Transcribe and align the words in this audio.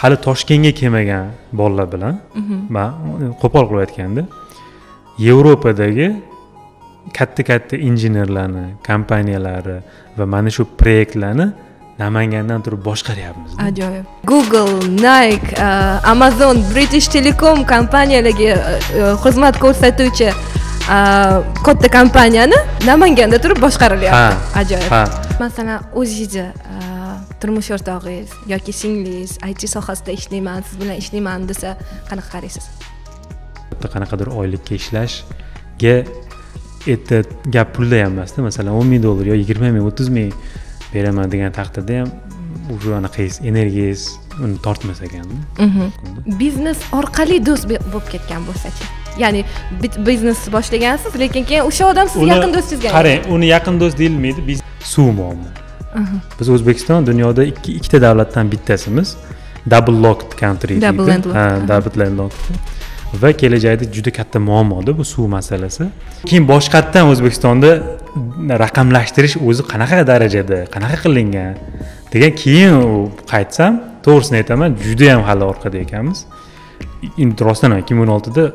hali 0.00 0.16
toshkentga 0.26 0.72
kelmagan 0.80 1.24
bolalar 1.60 1.86
bilan 1.94 2.14
man 2.76 2.90
qo'pol 3.42 3.64
qilib 3.70 3.82
aytganda 3.86 4.22
yevropadagi 5.26 6.08
katta 7.18 7.42
katta 7.50 7.76
injenerlarni 7.88 8.66
kompaniyalari 8.88 9.76
va 10.18 10.26
mana 10.34 10.50
shu 10.56 10.64
proyektlarni 10.80 11.46
namangandan 12.02 12.62
turib 12.64 12.80
boshqaryapmiz 12.88 13.50
ajoyib. 13.68 14.04
Google 14.30 14.72
nike 15.06 15.48
uh, 15.66 16.10
amazon 16.12 16.56
british 16.74 17.08
telecom 17.14 17.58
kompaniyalariga 17.74 18.54
uh, 18.56 19.14
xizmat 19.24 19.54
ko'rsatuvchi 19.64 20.28
uh, 20.30 21.36
katta 21.66 21.88
kompaniyani 21.98 22.58
namanganda 22.90 23.38
turib 23.44 23.58
boshqarilyapti 23.66 24.58
ajoyib. 24.62 24.90
Ha. 24.94 25.02
masalan 25.40 25.78
o'zingizni 26.00 26.46
turmush 27.42 27.70
o'rtog'ingiz 27.76 28.30
yoki 28.52 28.72
singlingiz 28.80 29.32
it 29.50 29.62
sohasida 29.74 30.12
ishlayman 30.18 30.62
siz 30.68 30.80
bilan 30.80 30.96
ishlayman 31.02 31.48
desa 31.48 31.76
qanaqa 32.10 32.30
qaraysiz? 32.34 32.64
Bitta 33.70 33.88
qanaqadir 33.94 34.28
oylikka 34.40 34.74
ishlashga 34.80 35.94
erta 36.86 37.22
gap 37.54 37.74
pulda 37.76 38.04
ham 38.04 38.18
emasda 38.18 38.42
masalan 38.48 38.74
o'n 38.80 38.86
ming 38.92 39.02
dollar 39.02 39.26
yo 39.32 39.36
yigirma 39.42 39.72
ming 39.76 39.86
o'ttiz 39.90 40.08
ming 40.16 40.32
beraman 40.94 41.32
degan 41.32 41.52
taqdirda 41.60 42.00
ham 42.00 42.10
уже 42.74 42.94
anaqangiz 42.94 43.40
energiyangiz 43.50 44.02
uni 44.44 44.56
tortmas 44.66 45.02
ekanda 45.02 45.36
biznes 46.40 46.80
orqali 46.98 47.38
do'st 47.48 47.64
bo'lib 47.70 48.06
ketgan 48.14 48.46
bo'lsachi 48.48 48.84
ya'ni 49.22 49.44
biznes 50.08 50.40
boshlagansiz 50.56 51.18
lekin 51.22 51.44
keyin 51.50 51.64
o'sha 51.70 51.90
odam 51.92 52.12
sizni 52.12 52.30
yaqin 52.32 52.54
do'stingizga 52.56 52.94
qarang 52.98 53.32
uni 53.34 53.50
yaqin 53.54 53.80
do'st 53.82 53.98
deyilmaydi 54.02 54.60
suv 54.92 55.10
muammo 55.18 55.50
biz 56.40 56.48
o'zbekiston 56.48 57.06
dunyoda 57.06 57.44
ikki 57.44 57.72
ikkita 57.78 58.02
davlatdan 58.02 58.52
bittasimiz. 58.52 59.16
Double 59.70 60.02
locked 60.02 60.36
country 60.40 60.80
Double 60.80 61.06
landlocked, 61.06 61.68
double 61.68 62.04
landlocked. 62.04 62.44
Va 63.22 63.32
kelajakda 63.32 63.84
juda 63.92 64.10
katta 64.10 64.38
muammoda 64.40 64.98
bu 64.98 65.04
suv 65.04 65.26
masalasi. 65.28 65.88
Keyin 66.26 66.46
boshqatdan 66.48 67.10
o'zbekistonda 67.12 67.70
raqamlashtirish 68.64 69.36
o'zi 69.48 69.66
qanaqa 69.72 70.04
darajada 70.12 70.58
qanaqa 70.74 71.00
qilingan 71.04 71.58
degan 72.12 72.32
keyin 72.42 72.76
qaytsam 73.32 73.80
to'g'risini 74.06 74.40
aytaman 74.42 74.78
juda 74.86 75.10
yam 75.12 75.26
hali 75.28 75.44
orqada 75.52 75.82
ekanmiz. 75.86 76.24
Endi 77.18 77.44
rostdan 77.48 77.74
ham 77.74 77.82
ikki 77.82 77.98
ming 77.98 78.06
o'n 78.06 78.14
oltida 78.16 78.46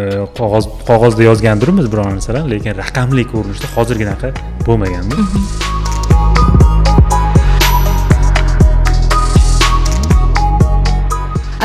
e, 0.00 0.06
qog'oz 0.38 0.70
qog'ozda 0.88 1.26
yozgandirmiz 1.30 1.92
biror 1.92 2.08
narsalarni 2.14 2.54
lekin 2.54 2.78
raqamli 2.82 3.26
ko'rinishda 3.34 3.74
hozirginaqa 3.76 4.34
bo'lmaganda 4.66 5.79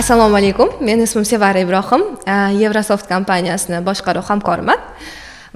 assalomu 0.06 0.38
alaykum. 0.38 0.70
Meni 0.81 1.02
ismim 1.03 1.25
sevara 1.25 1.59
ibrohim. 1.66 2.02
Yevrosoft 2.61 3.08
kompaniyasini 3.09 3.80
boshqaruv 3.88 4.28
hamkoriman 4.30 4.78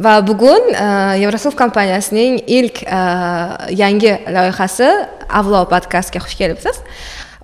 va 0.05 0.13
bugun 0.25 0.71
e, 0.73 0.85
yevrosoft 1.21 1.57
kompaniyasining 1.59 2.39
ilk 2.57 2.81
e, 2.81 3.01
yangi 3.81 4.13
loyihasi 4.35 4.87
avlo 5.39 5.59
podkastga 5.69 6.23
xush 6.25 6.33
kelibsiz. 6.39 6.79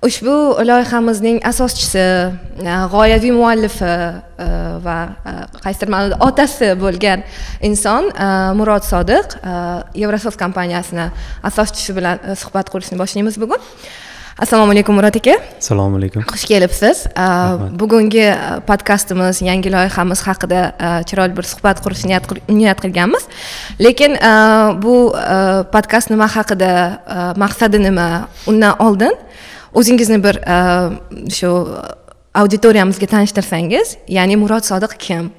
Ushbu 0.08 0.34
loyihamizning 0.70 1.38
asoschisi 1.50 2.02
e, 2.02 2.74
g'oyaviy 2.94 3.34
muallifi 3.36 3.92
va 4.86 4.96
qaysidir 5.62 5.92
ma'noda 5.94 6.18
otasi 6.26 6.72
bo'lgan 6.80 7.22
inson 7.70 8.10
murod 8.58 8.82
sodiq 8.90 9.38
yevrosoft 10.02 10.42
kompaniyasini 10.42 11.06
asoschisi 11.52 11.94
bilan 12.00 12.34
suhbat 12.42 12.74
qurishni 12.74 12.98
boshlaymiz 12.98 13.38
bugun. 13.44 13.62
Assalomu 14.38 14.72
alaykum 14.72 14.94
murod 14.96 15.16
aka. 15.16 15.34
Assalomu 15.58 15.96
alaykum. 15.98 16.22
Xush 16.32 16.44
kelibsiz. 16.50 17.06
Bugungi 17.80 18.26
podkastimiz 18.68 19.40
yangi 19.48 19.70
loyihamiz 19.72 20.20
haqida 20.28 20.60
chiroyli 21.08 21.36
bir 21.38 21.46
suhbat 21.52 21.80
qurishni 21.84 22.08
niyat 22.12 22.24
qil- 22.30 22.42
niyat 22.58 22.78
qilganmiz. 22.84 23.24
Lekin 23.80 24.12
bu 24.82 24.94
podkast 25.74 26.10
nima 26.10 26.26
haqida 26.36 26.70
maqsadi 27.42 27.78
nima 27.86 28.28
undan 28.50 28.74
oldin 28.86 29.14
o'zingizni 29.74 30.18
bir 30.26 30.36
shu 31.38 31.50
auditoriyamizga 32.34 33.06
tanishtirsangiz 33.14 33.96
ya'ni 34.08 34.36
murod 34.36 34.64
sodiq 34.70 34.92
kim 35.06 35.30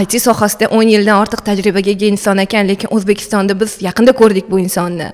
it 0.00 0.14
sohasida 0.24 0.68
o'n 0.72 0.88
yildan 0.88 1.20
ortiq 1.20 1.42
tajribaga 1.44 1.90
ega 1.92 2.06
inson 2.06 2.38
ekan 2.38 2.68
lekin 2.68 2.92
o'zbekistonda 2.96 3.58
biz 3.60 3.76
yaqinda 3.84 4.12
ko'rdik 4.16 4.48
bu 4.50 4.58
insonni. 4.58 5.12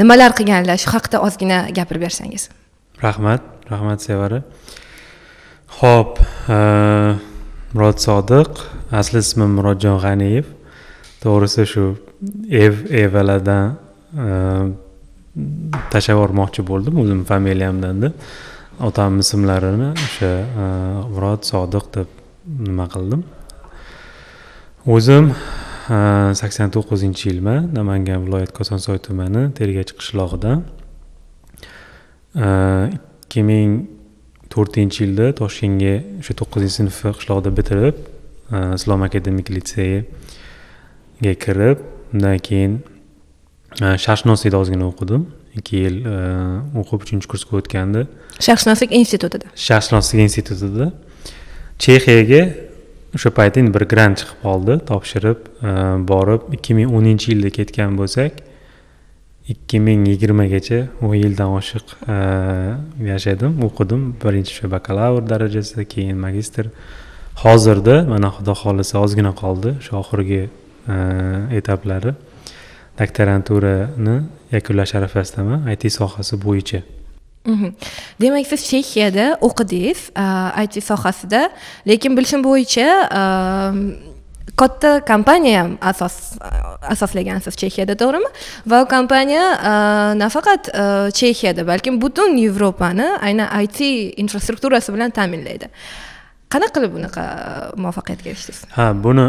Nimalar 0.00 0.34
qilganlar? 0.38 0.78
Shu 0.82 0.90
haqida 0.90 1.20
ozgina 1.26 1.66
gapirib 1.76 2.02
bersangiz. 2.06 2.48
Rahmat 3.02 3.42
rahmat 3.70 4.02
sevara. 4.02 4.42
Ho'p 5.80 6.18
e, 6.48 6.58
murod 7.74 7.98
sodiq 8.06 8.62
asli 9.00 9.22
ismim 9.24 9.54
murodjon 9.58 10.00
g'aniyev. 10.04 10.50
To'g'risi 11.22 11.66
shu 11.72 11.84
ev 12.50 12.82
evaladan 13.02 13.76
e, 14.24 14.28
tashlab 15.92 16.18
yubormoqchi 16.18 16.66
bo'ldim 16.70 16.98
o'zimni 17.02 17.26
familiyamdanda. 17.30 18.12
Otamni 18.88 19.22
ismlarini 19.26 19.92
o'sha 20.06 20.34
e, 20.64 20.68
murod 21.14 21.46
sodiq 21.52 21.90
deb 21.96 22.20
nima 22.66 22.90
qildim? 22.94 23.24
O'zim 24.86 25.32
sakson 26.40 26.70
to'qqizinchi 26.76 27.30
yilman 27.30 27.70
namangan 27.74 28.26
viloyati 28.26 28.52
kosonsoy 28.52 28.98
tumani 29.06 29.42
tergachi 29.58 29.94
qishlog'idan 30.00 30.64
ikki 32.36 33.42
ming 33.50 33.70
to'rtinchi 34.54 35.04
yilda 35.04 35.30
toshkentga 35.40 35.94
o'sha 36.20 36.34
to'qqizinchi 36.40 36.76
sinfni 36.78 37.12
qishlog'ida 37.18 37.50
bitirib 37.58 37.96
e, 38.54 38.58
islom 38.78 39.02
akademik 39.08 39.50
litseyiga 39.56 41.32
kirib 41.44 41.78
undan 42.14 42.38
keyin 42.48 42.76
e, 43.80 43.86
sharqshunoslikda 44.04 44.60
ozgina 44.62 44.86
o'qidim. 44.92 45.24
Ikki 45.58 45.80
yil 45.84 45.96
e, 46.10 46.14
o'qib 46.82 47.06
uchinchi 47.06 47.30
kursga 47.32 47.58
o'tganda 47.60 48.04
sharqshunoslik 48.46 48.94
institutida. 49.00 49.50
Sharqshunoslik 49.66 50.22
institutida 50.28 50.92
chexiyaga 51.84 52.42
o'sha 53.16 53.30
payt 53.38 53.56
endi 53.60 53.70
bir 53.76 53.84
grant 53.92 54.18
chiqib 54.20 54.40
qoldi 54.46 54.74
topshirib 54.90 55.38
e, 55.68 55.70
borib 56.10 56.50
ikki 56.56 56.74
ming 56.78 56.90
o'ninchi 56.98 57.32
yilda 57.32 57.50
ketgan 57.58 57.96
bo'lsak 58.00 58.40
ikki 59.54 59.80
ming 59.86 60.06
yigirmagacha 60.08 60.80
o'n 61.04 61.14
yildan 61.20 61.52
oshiq 61.58 61.86
e, 62.14 62.16
yashadim 63.10 63.58
o'qidim. 63.68 64.02
Birinchi 64.22 64.54
o'sha 64.54 64.70
bakalavr 64.76 65.22
darajasida 65.32 65.84
keyin 65.94 66.16
magistr. 66.26 66.70
Hozirda 67.42 67.96
mana 68.12 68.30
xudo 68.36 68.54
xohlasa 68.62 69.02
ozgina 69.04 69.32
qoldi 69.42 69.76
shu 69.84 69.98
oxirgi 70.02 70.42
e, 70.94 70.96
etaplari. 71.60 72.14
Doktoranturani 73.00 74.16
yakunlash 74.56 74.94
arafasidaman 74.98 75.68
it 75.72 75.82
sohasi 76.00 76.34
bo'yicha 76.46 76.80
demak 78.20 78.46
siz 78.46 78.64
chexiyada 78.70 79.26
o'qidingiz 79.46 80.00
it 80.64 80.74
sohasida 80.90 81.50
lekin 81.86 82.16
bilishim 82.16 82.40
bo'yicha 82.44 82.88
katta 84.56 84.90
kompaniya 85.10 85.60
ham 85.62 85.72
asos 85.90 86.16
asoslagansiz 86.94 87.54
chexiyada 87.62 87.94
to'g'rimi 88.02 88.30
va 88.70 88.82
u 88.84 88.88
kompaniya 88.94 89.44
nafaqat 90.22 90.72
chexiyada 91.20 91.66
balki 91.70 91.90
butun 92.04 92.36
yevropani 92.44 93.08
aynan 93.28 93.48
it 93.64 93.80
infrastrukturasi 94.24 94.94
bilan 94.96 95.10
ta'minlaydi 95.18 95.68
qanaqa 96.54 96.74
qilib 96.76 96.92
bunaqa 96.96 97.22
muvaffaqiyatga 97.82 98.28
erishdingiz 98.32 98.60
ha 98.76 98.86
buni 99.06 99.26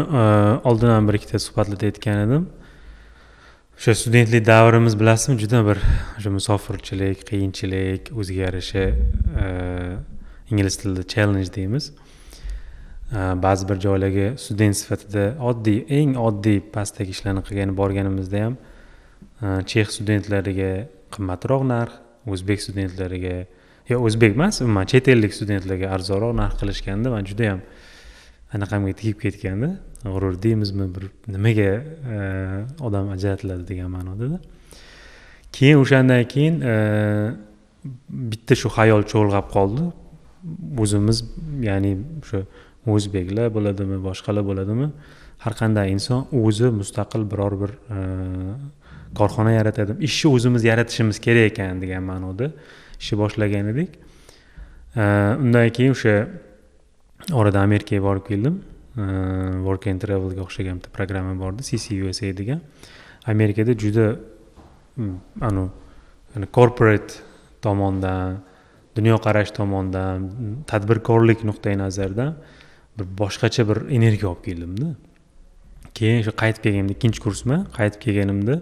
oldin 0.70 0.94
ham 0.94 1.08
bir 1.08 1.14
ikkita 1.18 1.38
suhbatlarda 1.46 1.84
aytgan 1.90 2.18
edim 2.26 2.42
o'sha 3.76 3.94
studentlik 3.94 4.46
davrimiz 4.46 4.94
bilasizmi 5.00 5.38
juda 5.38 5.60
bir 5.66 5.78
o'sha 6.18 6.30
musofirchilik 6.32 7.20
qiyinchilik 7.28 8.08
o'ziga 8.20 8.46
yarasha 8.46 8.84
eh, 8.88 9.96
ingliz 10.50 10.76
tilida 10.80 11.02
challenge 11.12 11.52
deymiz. 11.54 11.92
Eh, 13.12 13.34
ba'zi 13.42 13.68
bir 13.68 13.80
joylarga 13.86 14.38
student 14.38 14.76
sifatida 14.80 15.24
oddiy 15.50 15.84
eng 15.98 16.16
oddiy 16.28 16.62
pastdagi 16.76 17.12
ishlarni 17.16 17.42
qilgani 17.48 17.76
borganimizda 17.80 18.44
ham 18.44 18.56
eh, 19.42 19.60
chex 19.70 19.92
studentlariga 19.98 20.70
qimmatroq 21.14 21.68
narx 21.74 22.00
o'zbek 22.32 22.64
studentlariga 22.66 23.36
yo 23.90 24.00
o'zbek 24.08 24.38
emas 24.40 24.62
umuman 24.64 24.88
chet 24.92 25.12
ellik 25.12 25.36
studentlarga 25.36 25.92
arzonroq 25.98 26.32
narx 26.40 26.56
qilishganda 26.62 27.12
man 27.12 27.28
judayam 27.28 27.60
anaqamga 28.56 28.96
tegib 29.02 29.20
ketgandi. 29.26 29.76
G'urur 30.12 30.42
deymizmi? 30.42 30.86
Bir 30.94 31.04
nimaga 31.32 31.70
e, 32.14 32.18
odam 32.80 33.10
ajratiladi 33.14 33.68
degan 33.68 33.90
ma'nodada 33.90 34.40
keyin 35.52 35.82
o'shandan 35.82 36.24
keyin 36.34 36.60
e, 36.60 36.74
bitta 38.32 38.54
shu 38.62 38.68
xayol 38.78 39.06
cho'lg'ab 39.12 39.50
qoldi. 39.56 39.84
O'zimiz 40.82 41.22
ya'ni 41.68 41.92
o'sha 42.22 42.42
o'zbeklar 42.94 43.52
bo'ladimi 43.56 43.98
boshqalar 44.08 44.44
bo'ladimi? 44.50 44.88
Har 45.44 45.54
qanday 45.60 45.92
inson 45.96 46.26
o'zi 46.42 46.70
mustaqil 46.80 47.22
biror 47.32 47.54
bir 47.62 47.72
e, 47.96 47.98
korxona 49.18 49.52
yaratadi. 49.58 49.96
Ishni 50.08 50.32
o'zimiz 50.36 50.64
yaratishimiz 50.70 51.18
kerak 51.26 51.52
ekan 51.52 51.80
degan 51.82 52.04
ma'noda 52.10 52.52
ishni 53.00 53.18
boshlagan 53.22 53.72
edik. 53.72 53.90
Undan 54.96 55.68
keyin 55.76 55.92
o'sha 55.96 56.14
orada 57.32 57.60
amerikaga 57.60 58.02
borib 58.08 58.24
keldim. 58.30 58.62
Э, 58.96 59.62
work 59.62 59.86
and 59.88 60.00
travelga 60.00 60.40
o'xshagan 60.40 60.78
bitta 60.80 60.88
programma 60.88 61.34
bor 61.38 61.52
edi 61.52 61.76
ccusa 61.76 62.32
degan. 62.36 62.60
Amerikada 63.26 63.74
juda 63.76 64.06
anavi 65.48 66.48
corporate 66.52 67.20
tomondan 67.60 68.40
dunyoqarash 68.96 69.52
tomondan 69.58 70.64
tadbirkorlik 70.66 71.44
nuqtai 71.44 71.76
nazaridan 71.76 72.36
bir 72.98 73.06
boshqacha 73.20 73.68
bir 73.68 73.78
energiya 73.98 74.30
olib 74.32 74.42
keldimda. 74.48 74.88
Keyin 75.94 76.24
o'sha 76.24 76.32
qaytib 76.42 76.62
kelganimda 76.64 76.96
ikkinchi 76.96 77.20
kursman 77.26 77.68
qaytib 77.78 78.00
kelganimda 78.06 78.60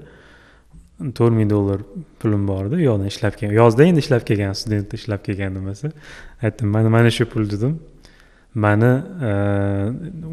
to'rt 1.19 1.35
ming 1.39 1.51
dollar 1.51 1.79
pulim 2.19 2.43
bor 2.51 2.67
edi 2.67 2.83
u 2.83 2.87
yoqdan 2.91 3.07
ishlab 3.15 3.39
kelgan 3.39 3.55
yozda 3.63 3.87
endi 3.91 4.03
ishlab 4.05 4.27
kelgan 4.29 4.53
studentda 4.61 4.95
ishlab 5.01 5.23
kelgan 5.27 5.55
nimasi 5.59 5.95
aytdim 6.43 6.69
mana 6.75 6.89
mana 6.97 7.11
shu 7.11 7.25
pul 7.25 7.51
dedim. 7.55 7.79
Mani 8.55 8.93
e, 9.29 9.31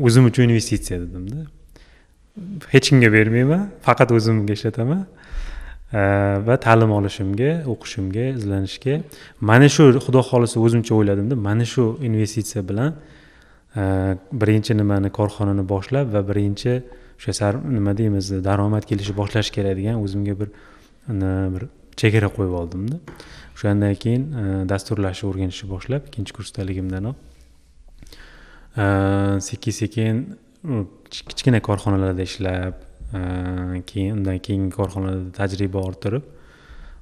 o'zim 0.05 0.25
uchun 0.25 0.43
investitsiya 0.43 0.99
dedimda 1.01 1.45
hech 2.73 2.89
kimga 2.89 3.09
bermayman 3.13 3.69
faqat 3.81 4.11
o'zimga 4.11 4.53
ishlataman. 4.53 5.05
E, 5.93 6.01
va 6.47 6.57
ta'lim 6.65 6.91
olishimga 6.97 7.51
o'qishimga 7.73 8.25
izlanishga. 8.37 9.01
Mana 9.49 9.69
shu 9.75 9.83
xudo 10.05 10.21
xohlasa 10.29 10.57
o'zimcha 10.65 10.93
o'yladimda 10.95 11.35
mana 11.35 11.65
shu 11.73 11.97
investitsiya 12.09 12.61
bilan 12.69 12.95
e, 13.75 13.83
birinchi 14.41 14.77
nimani 14.77 15.09
korxonani 15.19 15.63
boshlab 15.73 16.13
va 16.13 16.21
birinchi 16.29 16.73
o'sha 17.19 17.51
nima 17.77 17.97
deymiz 17.97 18.31
daromad 18.43 18.85
kelishni 18.89 19.15
boshlash 19.21 19.49
kerak 19.57 19.77
degan 19.79 19.95
o'zimga 20.03 20.33
bir 20.39 20.49
bir 21.53 21.63
chegara 22.01 22.29
qo'yib 22.37 22.53
oldimda 22.61 22.95
o'shandan 23.55 23.93
keyin 24.03 24.23
dasturlashni 24.71 25.29
o'rganishni 25.29 25.67
boshlab 25.73 26.01
ikkinchi 26.09 26.33
kursdaligimdanoq 26.37 27.30
sekin 28.75 29.71
sekin 29.71 30.37
kichkina 31.09 31.59
korxonalarda 31.59 32.21
ishlab 32.21 32.73
keyin 33.87 34.17
undan 34.17 34.39
keyingi 34.39 34.71
korxonalarda 34.75 35.31
tajriba 35.35 35.79
orttirib 35.79 36.23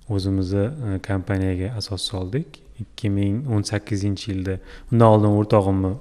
o'zimizni 0.09 0.97
kompaniyaga 1.05 1.75
asos 1.77 2.01
soldik. 2.11 2.61
Ikki 2.79 3.09
ming 3.11 3.47
o'n 3.51 3.61
sakkizinchi 3.67 4.31
yilda 4.31 4.55
undan 4.91 5.07
oldin 5.13 5.35
o'rtog'imni 5.39 5.93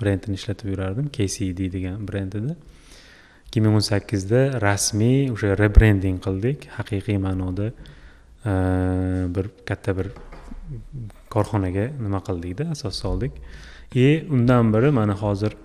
brendini 0.00 0.38
ishlatib 0.38 0.70
yurardim 0.72 1.08
kcd 1.12 1.66
degan 1.74 2.06
brend 2.08 2.36
edi 2.40 2.54
ikki 3.46 3.60
ming 3.60 3.74
o'n 3.76 3.84
sakkizda 3.84 4.60
rasmiy 4.62 5.28
o'sha 5.34 5.56
rebrending 5.58 6.20
qildik. 6.26 6.68
Haqiqiy 6.78 7.18
ma'noda 7.18 7.72
bir 9.34 9.50
katta 9.68 9.96
bir 9.98 10.12
korxonaga 11.34 11.90
nima 11.98 12.22
qildikda 12.28 12.70
asos 12.76 12.96
soldik. 13.04 13.32
И 13.94 14.26
undan 14.30 14.72
beri 14.72 14.90
mana 14.90 15.14
hozir 15.14 15.56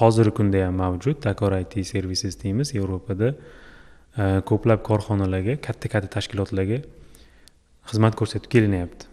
hozirgi 0.00 0.34
kunda 0.34 0.66
ham 0.66 0.74
mavjud. 0.74 1.24
Dakor 1.24 1.52
it 1.60 1.86
services 1.86 2.42
deymiz. 2.42 2.74
Yevropada 2.74 3.34
ko'plab 4.50 4.82
korxonalarga 4.82 5.60
katta 5.66 5.88
katta 5.88 6.08
tashkilotlarga 6.16 6.78
xizmat 7.90 8.14
ko'rsatib 8.20 8.50
kelinyapti. 8.50 9.06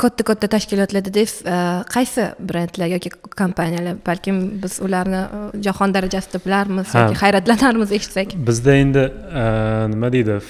Katta 0.00 0.24
katta 0.24 0.46
tashkilotlar 0.48 1.04
dedingiz 1.04 1.34
qaysi 1.94 2.22
brendlar 2.48 2.88
yoki 2.94 3.10
kompaniyalar 3.40 3.98
balkim 4.06 4.62
biz 4.62 4.80
ularni 4.86 5.22
jahon 5.66 5.94
darajasida 5.96 6.38
bilarmiz 6.46 6.94
yoki 6.94 7.18
hayratlanarmiz 7.24 7.92
eshitsak? 7.98 8.32
Bizda 8.48 8.72
endi 8.84 9.04
nima 9.92 10.08
deydi 10.12 10.40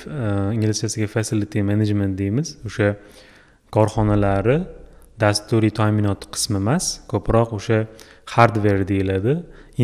inglizchasiga 0.55 1.07
facility 1.17 1.63
management 1.63 2.19
deymiz. 2.19 2.57
O'sha 2.67 2.97
korxonalari 3.75 4.59
dasturiy 5.21 5.73
ta'minot 5.81 6.27
qismi 6.35 6.59
emas 6.61 7.01
ko'proq 7.11 7.55
o'sha 7.59 7.81
hardver 8.35 8.87
deyiladi. 8.89 9.35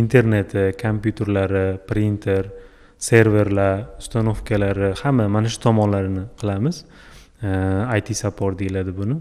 Interneti 0.01 0.59
e, 0.59 0.73
kompyuterlari 0.83 1.79
printer 1.89 2.51
serverlar 2.99 3.87
ustanovkalari 4.01 4.93
hamma 5.03 5.29
mana 5.29 5.49
shu 5.49 5.61
tomonlarini 5.67 6.27
qilamiz. 6.41 6.85
E, 7.43 7.99
It 7.99 8.17
support 8.17 8.59
deyiladi 8.59 8.97
buni. 8.97 9.17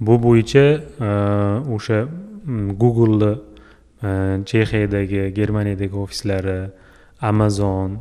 Bu 0.00 0.18
bo'yicha 0.26 0.66
e, 1.08 1.10
o'sha 1.76 2.06
googleni 2.82 3.32
chexiyadagi 4.48 5.32
germaniyadagi 5.36 5.96
ofislari 5.96 6.70
amazon 7.20 7.98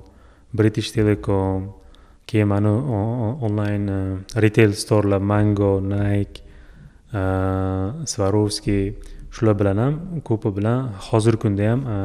british 0.53 0.91
telecom 0.91 1.73
keyin 2.29 2.47
mana 2.47 2.71
onlayn 3.47 3.87
e, 3.87 3.99
retail 4.43 4.73
storlar 4.77 5.21
mango 5.31 5.71
nike 5.81 6.41
e, 7.13 7.21
swarovski 8.11 8.79
shular 9.33 9.55
bilan 9.61 9.83
ham 9.83 9.95
ko'pi 10.29 10.53
bilan 10.57 10.89
hozirgi 11.09 11.41
kunda 11.45 11.69
ham 11.71 11.85
e, 11.95 11.97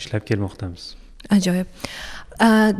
ishlab 0.00 0.26
kelmoqdamiz. 0.30 0.84
Ajoyib. 1.36 1.66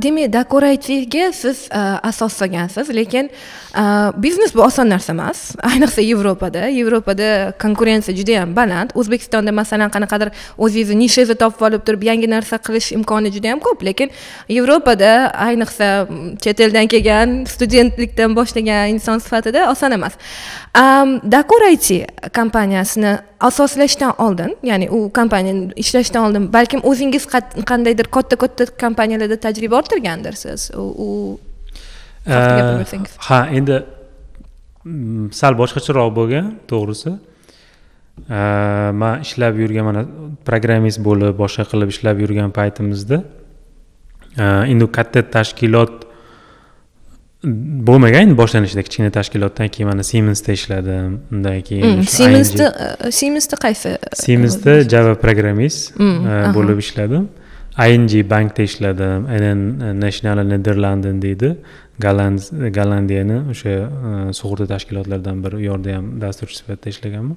Demak 0.03 0.33
dekorativga 0.33 1.33
siz 1.33 1.69
asos 2.03 2.33
solgansiz 2.33 2.89
lekin 2.91 3.31
biznes 4.17 4.55
bu 4.55 4.63
oson 4.63 4.89
narsa 4.91 5.13
emas 5.13 5.55
ayniqsa 5.63 6.03
yevropada 6.03 6.67
yevropada 6.69 7.53
konkurensiya 7.63 8.17
juda 8.17 8.33
yam 8.41 8.57
baland 8.57 8.91
o'zbekistonda 8.95 9.53
masalan 9.53 9.91
qanaqadir 9.95 10.33
o'zingizni 10.59 10.99
nishangizni 11.05 11.39
topib 11.45 11.63
olib 11.69 11.87
turib 11.87 12.03
yangi 12.11 12.31
narsa 12.35 12.59
qilish 12.67 12.93
imkoni 12.99 13.33
juda 13.37 13.55
yam 13.55 13.61
ko'p 13.67 13.87
lekin 13.89 14.11
yevropada 14.49 15.11
ayniqsa 15.49 15.89
chet 16.43 16.61
eldan 16.61 16.91
kelgan 16.95 17.45
studentlikdan 17.55 18.37
boshlagan 18.39 18.97
inson 18.97 19.19
sifatida 19.19 19.71
oson 19.71 19.93
emas 19.99 20.19
dakor 21.37 21.63
it 21.71 21.87
kompaniyasini 22.35 23.19
asoslashdan 23.43 24.13
oldin 24.19 24.57
ya'ni 24.63 24.91
u 24.91 25.13
kompaniyani 25.13 25.73
ishlashdan 25.77 26.25
oldin 26.27 26.53
balkim 26.53 26.81
o'zingiz 26.91 27.27
qandaydir 27.71 28.07
katta 28.17 28.37
katta 28.37 28.67
kompaniyalarda 28.81 29.37
tajriba 29.53 29.81
orttirgandirsiz 29.83 30.71
u 30.77 31.39
ha 33.29 33.41
endi 33.59 33.83
mm, 34.85 35.33
sal 35.33 35.59
boshqacharoq 35.59 36.11
bo'lgan 36.19 36.57
to'g'risi. 36.71 37.19
Man 39.01 39.23
ishlab 39.25 39.59
yurgan 39.59 39.85
mana 39.89 40.03
programmist 40.47 41.01
bo'lib 41.09 41.39
boshqa 41.39 41.65
qilib 41.71 41.93
ishlab 41.95 42.21
yurgan 42.21 42.53
paytimizda 42.59 43.23
endi 44.73 44.89
katta 44.99 45.23
tashkilot 45.37 46.05
bo'lmagan 47.89 48.29
endi 48.29 48.37
boshlanishida 48.39 48.85
kichkina 48.87 49.11
tashkilotdan 49.17 49.69
keyin 49.75 49.89
mana 49.91 50.05
siemensda 50.07 50.53
ishladim 50.59 51.17
undan 51.33 51.61
keyin 51.69 51.87
mm, 51.89 52.05
siemensda 52.17 52.67
siemensda 53.21 53.59
qaysi 53.65 53.97
siemensda 54.25 54.77
java 54.93 55.15
programmist 55.25 55.97
mm, 55.99 56.53
bo'lib 56.57 56.85
ishladim 56.85 57.27
ing 57.79 58.31
bankda 58.31 58.63
ishladim 58.63 60.01
national 60.01 60.45
netherlanden 60.45 61.23
deydi. 61.23 61.57
Gollandiyani 62.01 63.39
o'sha 63.53 64.33
sug'urta 64.33 64.67
tashkilotlaridan 64.67 65.45
biri 65.45 65.57
u 65.57 65.61
yerda 65.61 65.97
ham 65.97 66.21
dasturchi 66.21 66.57
sifatida 66.57 66.89
ishlaganman. 66.91 67.37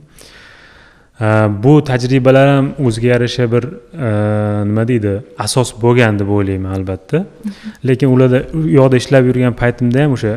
Bu 1.63 1.83
tajribalar 1.83 2.47
ham 2.55 2.65
o'ziga 2.85 3.07
yarasha 3.07 3.51
bir 3.51 3.63
nima 4.69 4.87
deydi 4.87 5.13
asos 5.39 5.73
bo'lgan 5.83 6.19
deb 6.19 6.29
o'ylayman 6.29 6.71
albatta. 6.79 7.25
Lekin 7.87 8.07
ularda 8.07 8.43
u 8.53 8.67
yoqda 8.79 8.97
ishlab 9.03 9.25
yurgan 9.29 9.53
paytimda 9.53 10.03
ham 10.03 10.17
o'sha 10.17 10.33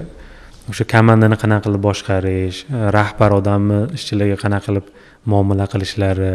o'sha 0.71 0.85
komandani 0.95 1.37
qanaqa 1.43 1.67
qilib 1.67 1.83
boshqarish 1.88 2.59
rahbar 2.99 3.31
odamni 3.40 3.81
ishchilarga 3.99 4.37
qanaqa 4.45 4.67
qilib 4.69 4.87
muomala 5.33 5.67
qilishlari 5.73 6.33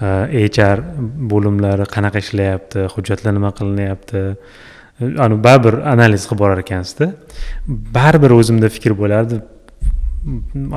hr 0.00 0.78
bo'limlari 1.32 1.84
qanaqa 1.94 2.18
ishlayapti 2.24 2.88
hujjatlar 2.94 3.32
nima 3.38 3.50
qilinyapti? 3.58 4.22
Baribir 5.46 5.74
analiz 5.94 6.26
qilib 6.28 6.40
borar 6.44 6.58
ekansizda. 6.64 7.06
Baribir 7.96 8.30
o'zimda 8.38 8.68
fikr 8.76 8.92
bo'lardi 9.02 9.40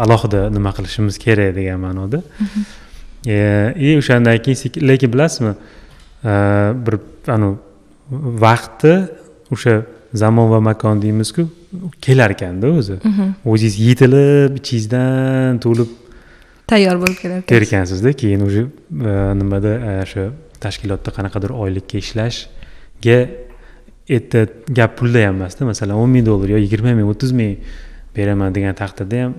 alohida 0.04 0.50
nima 0.58 0.72
qilishimiz 0.78 1.16
kerak 1.26 1.56
degan 1.56 1.80
ma'noda. 1.86 2.22
И 3.26 3.98
o'shandan 4.00 4.38
keyin 4.46 4.88
lekin 4.90 5.10
bilasizmi 5.14 5.54
bir 6.86 6.96
anavi 7.36 7.56
vaqtni 8.46 8.96
o'sha 9.54 9.74
zamon 10.14 10.48
va 10.54 10.60
makon 10.70 11.02
deymizku 11.02 11.44
kelar 12.06 12.30
ekanda 12.36 12.68
o'zi. 12.80 12.96
O'zingiz 13.52 13.76
yetilib 13.88 14.60
ichingizdan 14.62 15.60
to'lib 15.66 15.90
tayyor 16.68 17.00
bo'lib 17.02 17.18
kelar 17.22 17.62
ekansizda 17.68 18.14
keyin 18.14 18.42
уже 18.48 18.68
nimada 19.42 19.74
o'sha 20.04 20.32
tashkilotda 20.64 21.14
qanaqadir 21.18 21.52
oylikka 21.64 21.98
ishlashga 22.04 23.18
erta 24.10 24.48
gap 24.80 24.98
pulda 24.98 25.28
ham 25.28 25.36
emasda. 25.36 25.66
Masalan 25.66 25.96
o'n 26.04 26.10
ming 26.10 26.26
dollar 26.26 26.50
yo 26.56 26.60
yigirma 26.66 26.96
ming 27.00 27.08
o'ttiz 27.14 27.32
ming 27.32 27.58
beraman 28.16 28.56
degan 28.56 28.76
taqdirda 28.82 29.24
ham 29.24 29.34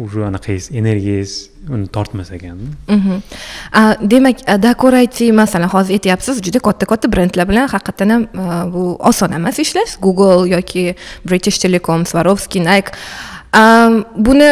уже 0.00 0.24
anaqangiz 0.26 0.70
energiyangiz 0.80 1.32
uni 1.74 1.86
tortmas 1.86 2.30
ekanda 2.36 2.70
mhm. 2.88 3.20
demak 4.10 4.42
dekorativ 4.66 5.34
masalan 5.34 5.68
hozir 5.74 5.98
aytyapsiz 5.98 6.42
juda 6.46 6.58
katta 6.58 6.86
katta 6.86 7.12
brendlar 7.12 7.48
bilan 7.48 7.68
haqiqatdan 7.74 8.14
ham 8.14 8.22
bu 8.74 8.84
oson 9.10 9.32
emas 9.38 9.58
ishlash. 9.58 9.96
Google 10.00 10.48
yoki 10.56 10.94
british 11.28 11.58
telecom 11.58 12.06
swarovski 12.06 12.60
nike. 12.60 12.90
Buni 14.26 14.50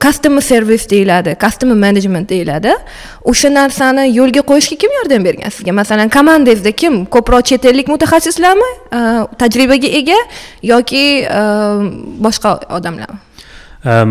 customer 0.00 0.40
service 0.40 0.90
deyiladi 0.90 1.36
customer 1.40 1.76
management 1.76 2.28
deyiladi. 2.28 2.72
O'sha 3.24 3.48
narsani 3.54 4.16
yo'lga 4.16 4.42
qo'yishga 4.50 4.76
kim 4.76 4.90
yordam 4.98 5.24
bergan 5.24 5.50
sizga? 5.54 5.72
Masalan 5.72 6.08
komandangizda 6.08 6.72
kim? 6.72 7.04
Ko'proq 7.06 7.42
chet 7.50 7.64
ellik 7.64 7.88
mutaxassislarmi? 7.88 8.70
Tajribaga 9.38 9.88
ega 10.00 10.18
yoki 10.62 11.04
boshqa 12.26 12.50
odamlarmi? 12.76 13.18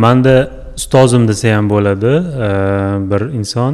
Manda 0.03 0.49
ustozim 0.77 1.27
desa 1.27 1.55
ham 1.55 1.69
bo'ladi. 1.69 2.13
Bir 3.11 3.21
inson 3.39 3.73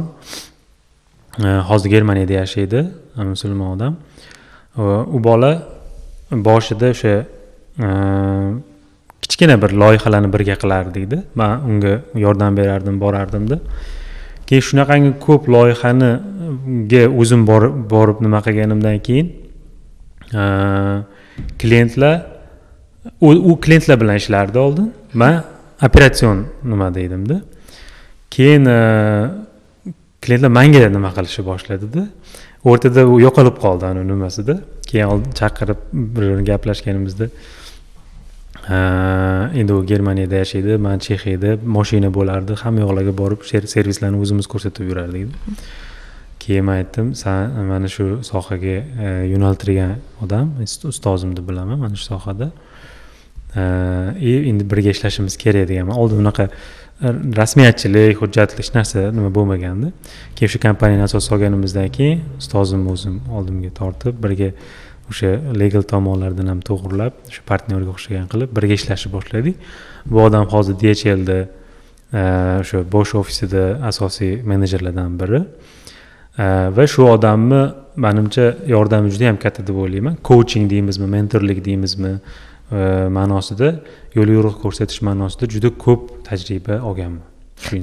hozir 1.68 1.90
germaniyada 1.90 2.32
yashaydi 2.32 2.80
musulmon 3.16 3.76
odam. 3.76 3.96
Va 4.76 4.98
u 5.16 5.24
bola 5.24 5.62
boshida 6.32 6.90
o'sha 6.94 7.14
kichkina 9.30 9.56
bir 9.62 9.70
loyihalarni 9.82 10.32
birga 10.34 10.56
qilardikda 10.62 11.18
man 11.40 11.68
unga 11.70 11.94
yordam 12.24 12.56
berardim 12.60 12.96
borardimda 13.04 13.60
keyin 14.48 14.64
shunaqangi 14.68 15.12
ko'p 15.26 15.48
loyihaniga 15.54 17.02
o'zim 17.20 17.46
borib 17.50 17.74
borib 17.94 18.18
nima 18.26 18.40
qilganimdan 18.46 18.98
keyin 19.08 19.26
klientlar 21.62 22.14
u, 23.20 23.60
klientlar 23.60 24.00
bilan 24.00 24.16
ishlardi 24.16 24.58
oldin. 24.58 24.92
Man 25.14 25.42
operatsion 25.82 26.46
nima 26.64 26.94
deydimda 26.94 27.40
keyin 28.30 28.64
klientlar 30.22 30.48
manga 30.58 30.88
nima 30.96 31.10
qilishni 31.16 31.44
boshladida 31.50 32.02
o'rtada 32.64 33.06
u 33.12 33.20
yo'qolib 33.26 33.56
qoldi 33.64 33.86
ani 33.90 34.02
nimasida 34.12 34.60
keyin 34.90 35.24
chaqirib 35.40 35.80
bir 35.92 36.22
birini 36.22 36.44
gaplashganimizda 36.50 37.30
endi 38.68 39.72
u 39.72 39.84
germaniyada 39.86 40.42
yashaydi 40.42 40.76
man 40.76 40.98
chexiyada 40.98 41.56
moshina 41.76 42.10
bo'lardi 42.14 42.54
hamma 42.62 42.80
yoqlarga 42.84 43.14
borib 43.22 43.40
servislarni 43.74 44.20
o'zimiz 44.20 44.46
ko'rsatib 44.46 44.90
yurardik. 44.90 45.28
Keyin 46.40 46.64
man 46.64 46.82
aytdim 46.82 47.14
san 47.14 47.64
mana 47.72 47.88
shu 47.88 48.20
sohaga 48.22 48.76
yo'naltirgan 49.32 49.96
odam 50.24 50.52
ustozimni 50.92 51.48
bilaman 51.48 51.78
mana 51.78 51.96
shu 51.96 52.04
sohada. 52.04 52.50
И 54.20 54.48
endi 54.48 54.64
birga 54.70 54.90
ishlashimiz 54.90 55.36
kerak 55.36 55.68
deganman 55.68 55.96
oldin 55.98 56.20
unaqa 56.22 56.44
er, 57.02 57.14
rasmiyatchilik 57.36 58.20
hujjatli 58.22 58.62
hech 58.62 58.70
narsa 58.76 59.10
nima 59.10 59.30
bo'lmagandi. 59.34 59.90
Keyin 60.36 60.50
shu 60.52 60.60
kompaniyani 60.62 61.02
asos 61.08 61.26
solganimizdan 61.30 61.88
keyin 61.96 62.22
ustozimni 62.38 62.92
o'zim 62.94 63.16
oldimga 63.36 63.72
tortib 63.80 64.22
birga 64.22 64.52
o'sha 65.10 65.30
legal 65.62 65.82
tomonlardan 65.92 66.46
ham 66.52 66.60
to'g'irlab 66.68 67.14
shu 67.34 67.42
partnyorga 67.50 67.90
o'xshagan 67.94 68.26
qilib 68.32 68.52
birga 68.56 68.74
ishlashni 68.80 69.10
boshladik. 69.16 69.56
Bu 70.10 70.22
odam 70.26 70.46
hozir 70.54 70.74
dhlda 70.82 71.38
o'sha 72.12 72.84
bosh 72.92 73.14
ofisida 73.14 73.78
asosiy 73.90 74.42
menejerlardan 74.42 75.18
biri. 75.20 75.40
E, 76.38 76.44
va 76.76 76.86
shu 76.86 77.06
odamni 77.06 77.60
manimcha 77.96 78.46
yordami 78.66 79.10
juda 79.14 79.24
yam 79.30 79.38
katta 79.44 79.66
deb 79.66 79.76
o'ylayman. 79.76 80.16
Coaching 80.24 80.70
deymizmi 80.70 81.06
mentorlik 81.06 81.64
deymizmi 81.64 82.12
e, 82.72 82.78
ma'nosida 83.18 83.74
yo'l 84.14 84.34
yo'riq 84.36 84.56
ko'rsatish 84.62 85.02
ma'nosida 85.08 85.50
juda 85.54 85.70
ko'p 85.84 86.24
tajriba 86.28 86.80
olganman. 86.88 87.26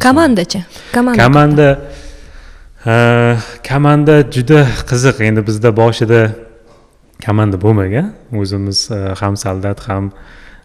Komandachi 0.07 0.63
komanda 0.93 1.23
komanda 1.23 1.69
e, 2.85 2.93
komanda 3.69 4.15
juda 4.35 4.65
qiziq. 4.91 5.23
Endi 5.29 5.47
bizda 5.47 5.75
boshida 5.81 6.21
komanda 7.25 7.57
bo'lmagan. 7.61 8.13
O'zimiz 8.33 8.89
e, 8.91 8.99
ham 9.19 9.37
soldat 9.37 9.79
ham 9.87 10.11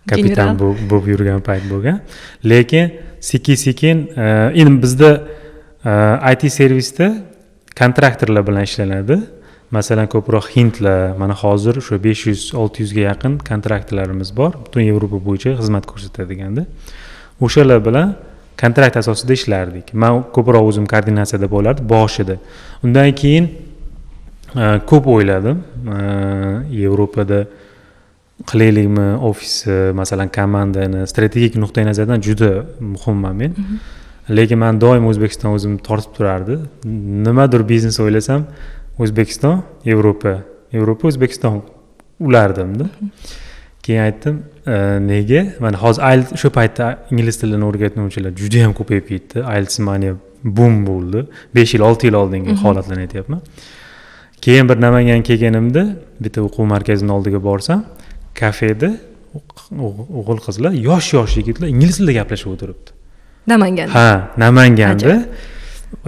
kapitan 0.09 0.59
bo'lib 0.59 1.07
yurgan 1.13 1.41
payt 1.45 1.69
bo'lgan. 1.71 2.01
Lekin 2.45 2.93
sekin 3.21 3.55
sekin 3.55 4.09
e, 4.17 4.27
endi 4.63 4.83
bizda 4.83 5.11
e, 5.85 6.33
it 6.33 6.53
servisda 6.53 7.15
kontraktorlar 7.79 8.47
bilan 8.47 8.69
ishlanadi. 8.69 9.21
Masalan 9.73 10.07
ko'proq 10.13 10.51
hindlar 10.53 11.17
mana 11.17 11.35
hozir 11.35 11.79
o'sha 11.81 11.97
besh 12.05 12.27
yuz 12.27 12.43
olti 12.55 12.83
yuzga 12.85 13.01
yaqin 13.11 13.39
kontraktorlarimiz 13.39 14.37
bor. 14.37 14.53
Butun 14.65 14.85
yevropa 14.85 15.19
bo'yicha 15.29 15.57
xizmat 15.61 15.87
ko'rsatadiganda 15.89 16.67
o'shalar 17.41 17.81
bilan 17.87 18.13
kontrakt 18.61 18.97
asosida 19.01 19.33
ishlardik. 19.33 19.95
Man 19.95 20.27
ko'proq 20.37 20.69
o'zim 20.71 20.87
koordinatsiyada 20.93 21.49
bo'lardim 21.55 21.89
boshida 21.89 22.37
undan 22.85 23.15
keyin 23.23 23.49
ko'p 24.91 25.07
o'yladim 25.15 25.63
yevropada 26.83 27.47
qilaylikmi 28.51 29.09
ofisni 29.31 29.93
masalan 30.01 30.29
komandani 30.29 31.07
strategik 31.07 31.57
nuqtai 31.57 31.85
nazardan 31.87 32.21
juda 32.21 32.53
muhimman 32.81 33.37
men 33.37 33.53
lekin 34.31 34.59
man 34.59 34.81
doim 34.81 35.07
o'zbekiston 35.11 35.55
o'zimni 35.57 35.79
tortib 35.89 36.15
turardi. 36.17 36.59
Nimadir 37.27 37.69
biznes 37.69 38.01
o'ylasam 38.01 38.47
o'zbekiston 39.03 39.63
yevropa 39.85 40.35
yevropa 40.73 41.09
o'zbekiston 41.11 41.63
ulardimda 42.21 42.87
keyin 43.83 44.03
aytdim 44.07 44.43
e, 44.67 44.75
nega? 45.13 45.43
Mana 45.61 45.83
hozir 45.83 46.03
IELTS 46.11 46.33
o'sha 46.39 46.51
paytda 46.59 46.89
ingliz 47.11 47.39
tilini 47.43 47.67
o'rgatuvchilar 47.71 48.35
juda 48.43 48.65
yam 48.65 48.75
ko'payib 48.81 49.07
ketdi. 49.13 49.43
IELTS 49.43 49.79
bum 50.59 50.83
bo'ldi. 50.87 51.27
Besh 51.55 51.75
yil 51.75 51.87
olti 51.89 52.11
yil 52.11 52.19
oldingi 52.23 52.57
holatlarni 52.65 53.07
aytyapman 53.07 53.41
keyin 54.45 54.69
bir 54.71 54.77
namangan 54.87 55.23
kelganimda 55.29 55.83
bitta 56.25 56.41
o'quv 56.47 56.65
markazini 56.75 57.13
oldiga 57.17 57.41
borsam 57.49 57.81
kafeda 58.41 58.91
o'g- 59.39 60.09
o'g'il 60.19 60.41
qizlar 60.47 60.73
yosh 60.89 61.09
yosh 61.17 61.33
yigitlar 61.41 61.69
ingliz 61.75 61.97
tilida 61.99 62.15
gaplashib 62.21 62.49
o'tiribdi. 62.55 62.91
Namanganda? 63.53 63.95
Ha 63.99 64.09
namanganda. 64.45 65.15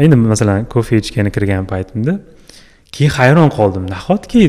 Endi 0.04 0.16
masalan 0.16 0.64
kofe 0.74 0.94
ichgani 1.02 1.30
kirgan 1.36 1.64
paytimda 1.72 2.12
keyin 2.94 3.10
hayron 3.18 3.50
qoldim. 3.58 3.84
Nahotki 3.94 4.42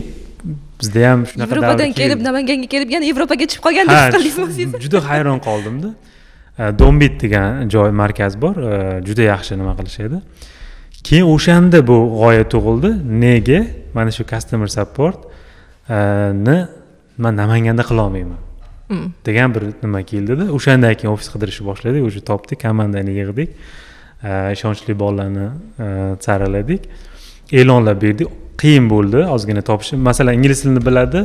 bizda 0.80 1.00
ham 1.12 1.20
shunaqa 1.30 1.51
yevropadan 1.51 1.92
kelib 2.00 2.20
namanganga 2.27 2.68
kelib 2.74 2.89
yana 2.96 3.06
yevropaga 3.12 3.46
tushib 3.50 3.63
qolgan 3.68 3.86
deb 3.92 4.15
o'zingiz 4.46 4.82
juda 4.86 5.00
hayron 5.10 5.39
qoldimda. 5.48 5.89
Dombit 6.82 7.15
degan 7.24 7.70
joy 7.74 7.89
markaz 8.01 8.34
bor. 8.44 8.56
Juda 9.08 9.24
yaxshi 9.34 9.54
nima 9.62 9.74
qilishadi 9.80 10.18
keyin 11.07 11.27
o'shanda 11.35 11.79
bu 11.89 11.97
g'oya 12.21 12.45
tug'ildi. 12.53 12.89
Nega? 13.24 13.62
Mana 13.93 14.12
shu 14.12 14.24
customer 14.33 14.67
support 14.77 15.17
e, 15.89 15.97
ni 16.45 16.57
man 17.17 17.33
namanganda 17.41 17.83
qilolmayman 17.91 18.41
Mm. 18.89 19.09
degan 19.25 19.50
bir 19.55 19.63
nima 19.83 20.01
keldida 20.12 20.45
o'shandan 20.57 20.93
keyin 20.93 21.12
ofis 21.15 21.27
qidirishni 21.33 21.63
boshladik 21.69 22.01
уже 22.07 22.19
topdik 22.29 22.62
komandani 22.62 23.12
yig'dik. 23.19 23.50
E, 24.24 24.51
ishonchli 24.55 24.93
bolalarni 25.00 25.47
saraladik 26.25 26.81
e'lonlar 27.51 27.95
berdik. 28.01 28.27
Qiyin 28.62 28.85
bo'ldi 28.93 29.19
ozgina 29.35 29.62
topish 29.62 29.93
masalan 30.09 30.33
ingliz 30.38 30.62
tilini 30.62 30.85
biladi 30.85 31.21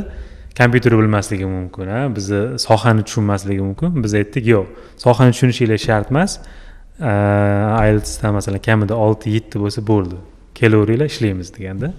kompyuter 0.57 0.91
bilmasligi 0.99 1.45
mumkin 1.45 1.87
a 1.87 1.99
bizni 2.15 2.41
sohani 2.67 3.03
tushunmasligi 3.07 3.61
mumkin. 3.67 4.03
Biz 4.03 4.13
aytdik 4.19 4.45
yo'q 4.53 4.65
sohani 5.05 5.31
tushunishinglar 5.35 5.79
shart 5.87 6.07
emas 6.11 6.31
ieltsdan 7.01 8.33
masalan 8.37 8.61
kamida 8.61 8.95
olti 8.95 9.33
yetti 9.35 9.59
bo'lsa 9.59 9.81
bo'ldi. 9.87 10.17
Kelaveringlar 10.55 11.09
ishlaymiz 11.09 11.49
deganda. 11.55 11.93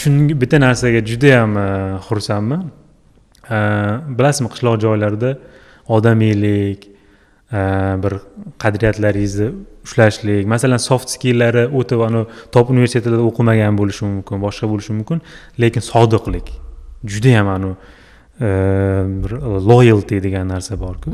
Shunga 0.00 0.34
bitta 0.40 0.60
narsaga 0.62 1.00
judayam 1.06 1.56
e, 1.58 1.66
xursandman. 2.06 2.68
Bilasizmi 4.18 4.50
qishloq 4.52 4.80
joylarda 4.84 5.32
odamiylik 5.88 6.86
e, 6.86 7.60
bir 8.02 8.14
qadriyatlaringizni 8.62 9.48
ushlashlik 9.84 10.46
masalan 10.46 10.78
soft 10.78 11.10
skilllari 11.10 11.66
o'ta 11.66 11.98
anavi 12.06 12.26
top 12.54 12.70
universitetlarda 12.70 13.24
o'qimagan 13.30 13.78
bo'lishi 13.80 14.04
mumkin 14.06 14.42
boshqa 14.46 14.70
bo'lishi 14.72 14.94
mumkin 14.98 15.22
lekin 15.62 15.82
sodiqlik. 15.92 16.46
Judayam 17.04 17.48
anavi 17.56 17.74
bir 18.40 19.30
loyalty 19.70 20.22
degan 20.22 20.48
narsa 20.48 20.80
borku. 20.80 21.10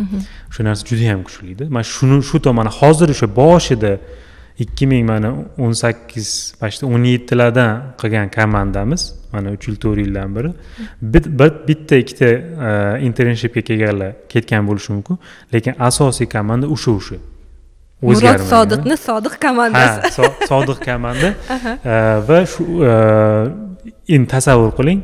O'sha 0.50 0.64
narsa 0.64 0.86
judayam 0.86 1.24
kuchlida 1.26 1.68
man 1.70 1.82
shuni 1.82 2.22
shu 2.22 2.38
tomoni 2.46 2.70
hozir 2.80 3.08
o'sha 3.14 3.28
boshida 3.40 3.92
ikki 4.64 4.86
ming 4.86 5.04
mana 5.10 5.30
o'n 5.58 5.72
sakkiz 5.82 6.28
почти 6.60 6.86
o'n 6.86 7.04
yettilardan 7.12 7.70
qilgan 8.00 8.28
komandamiz 8.38 9.02
mana 9.32 9.52
uch 9.56 9.68
yil 9.68 9.76
to'rt 9.84 9.98
yildan 10.04 10.36
beri 10.36 10.50
bitta 11.68 11.94
ikkita 12.02 12.28
internshipga 13.08 13.62
kelganlar 13.68 14.12
ketgan 14.32 14.62
bo'lishi 14.68 14.92
mumkin. 14.96 15.18
Lekin 15.54 15.74
asosiy 15.88 16.28
komanda 16.36 16.66
o'sha 16.76 16.90
o'sha 16.98 17.18
murod 18.02 18.42
sodiqni 18.54 18.96
sodiq 19.08 19.34
komandasi. 19.46 20.22
Ha 20.22 20.48
sodiq 20.52 20.80
komanda. 20.88 21.28
Va 22.28 22.40
shu 22.52 22.64
endi 24.14 24.28
tasavvur 24.34 24.72
qiling 24.78 25.00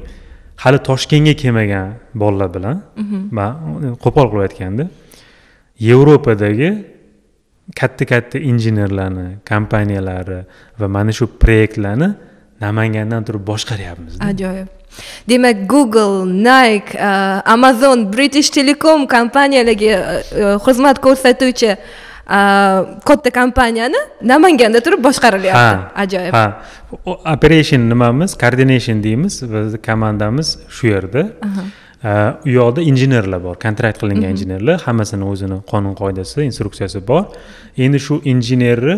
hali 0.57 0.79
toshkentga 0.79 1.35
kelmagan 1.43 1.95
bolalar 2.15 2.49
bilan 2.55 2.83
man 3.31 3.97
qo'pol 4.05 4.27
qilib 4.31 4.45
aytganda 4.49 4.85
yevropadagi 5.89 6.71
katta 7.81 8.05
katta 8.13 8.39
injenerlarni 8.39 9.29
kompaniyalari 9.53 10.45
va 10.81 10.89
mana 10.89 11.13
shu 11.19 11.27
proyektlarni 11.43 12.15
namangandan 12.61 13.25
turib 13.27 13.47
boshqaryapmiz 13.51 14.13
ajoyib. 14.31 14.69
Demak 15.29 15.57
google 15.69 16.15
nike 16.49 16.99
amazon 17.57 18.13
british 18.13 18.51
telecom 18.57 19.07
kompaniyalariga 19.07 19.95
xizmat 20.67 21.01
ko'rsatuvchi 21.07 21.77
katta 22.29 23.31
kompaniyani 23.31 24.01
namanganda 24.23 24.81
turib 24.81 25.05
boshqarilyapti 25.05 25.79
ajoyib 26.05 26.35
ha 26.35 26.63
operation 27.35 27.89
nimamiz 27.93 28.39
coordination 28.39 29.03
deymiz 29.03 29.43
bizni 29.43 29.79
komandamiz 29.89 30.59
shu 30.69 30.87
yerda 30.87 31.23
u 32.47 32.51
yoqda 32.59 32.81
injenerlar 32.91 33.41
bor 33.45 33.57
kontrakt 33.65 33.99
qilingan 34.03 34.31
injenerlar 34.35 34.79
hammasini 34.87 35.25
o'zini 35.33 35.59
qonun 35.73 35.95
qoidasi 36.03 36.47
instruksiyasi 36.51 37.07
bor 37.11 37.25
endi 37.85 37.99
shu 38.07 38.21
injenerni 38.33 38.97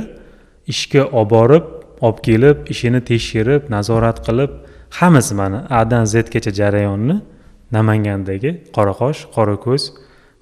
ishga 0.75 1.03
olib 1.05 1.31
borib 1.31 1.65
olib 2.07 2.19
kelib 2.29 2.57
ishini 2.75 3.01
tekshirib 3.11 3.71
nazorat 3.77 4.19
qilib 4.27 4.51
hammasi 5.01 5.35
mana 5.41 5.67
adan 5.81 6.05
zgacha 6.13 6.53
jarayonni 6.61 7.17
namangandagi 7.77 8.51
qoraqosh 8.77 9.21
qorako'z 9.37 9.83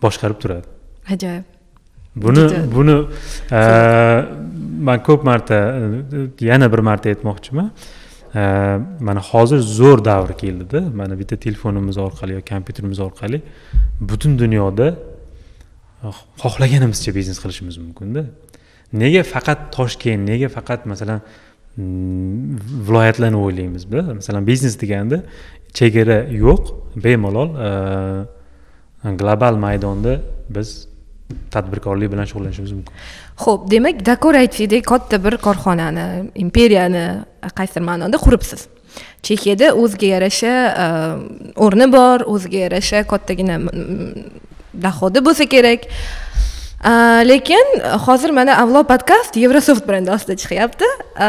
boshqarib 0.04 0.38
turadi 0.42 0.66
ajoyib 1.14 1.51
buni 2.16 2.44
buni 2.74 2.96
man 4.88 5.02
ko'p 5.02 5.24
marta 5.24 5.58
yana 6.40 6.72
bir 6.72 6.78
marta 6.78 7.08
aytmoqchiman. 7.08 7.70
Mana 9.00 9.20
hozir 9.20 9.58
zo'r 9.58 10.04
davr 10.04 10.32
keldida. 10.42 10.80
Mana 10.80 11.18
bitta 11.18 11.36
telefonimiz 11.36 11.98
orqali 11.98 12.32
yoki 12.38 12.48
kompyuterimiz 12.54 13.00
orqali 13.00 13.42
butun 14.00 14.38
dunyoda 14.38 14.94
xohlaganimizcha 16.42 17.14
biznes 17.14 17.38
qilishimiz 17.42 17.76
mumkinda. 17.78 18.26
Nega 18.92 19.22
faqat 19.22 19.72
toshkent 19.76 20.28
nega 20.28 20.48
faqat 20.48 20.86
masalan 20.86 21.20
mm, 21.76 22.58
viloyatlarni 22.88 23.38
o'ylaymizda 23.44 24.02
masalan 24.20 24.46
biznes 24.46 24.76
deganda 24.82 25.22
chegara 25.72 26.18
yo'q 26.44 26.62
bemalol 27.04 27.50
global 29.20 29.54
maydonda 29.66 30.20
biz 30.50 30.91
tadbirkorlik 31.50 32.12
bilan 32.12 32.28
shug'ullanishimiz 32.30 32.72
mumkin. 32.72 32.94
Ho'p 33.44 33.70
demak 33.70 34.06
dakor 34.06 34.34
aytdingdek 34.34 34.86
katta 34.86 35.24
bir 35.24 35.36
korxonani 35.46 36.06
imperiyani 36.44 37.04
qaysidir 37.58 37.84
ma'noda 37.88 38.20
quribsiz. 38.24 38.66
Chexiyada 39.22 39.72
o'ziga 39.82 40.06
yarasha 40.14 40.54
e, 40.84 40.86
o'rni 41.66 41.92
bor 41.92 42.26
o'ziga 42.34 42.64
yarasha 42.66 43.04
kattagina 43.12 43.58
dohodi 44.84 45.24
bo'lsa 45.28 45.46
kerak. 45.54 45.86
E, 46.90 46.92
lekin 47.30 47.78
hozir 48.06 48.30
mana 48.30 48.58
avlo 48.62 48.84
podkast 48.92 49.36
yevrosoft 49.44 49.88
brendi 49.88 50.10
ostida 50.16 50.36
chiqyapti. 50.42 50.90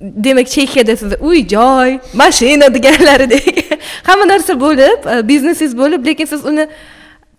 demak 0.00 0.46
chexiyada 0.48 0.96
sizni 0.96 1.16
uy 1.20 1.46
joy 1.48 1.98
mashina 2.14 2.68
deganlaridek 2.74 3.78
hamma 4.08 4.26
narsa 4.28 4.60
bo'lib 4.60 5.06
biznesingiz 5.28 5.76
bo'lib 5.78 6.04
lekin 6.06 6.28
siz 6.32 6.44
uni 6.44 6.66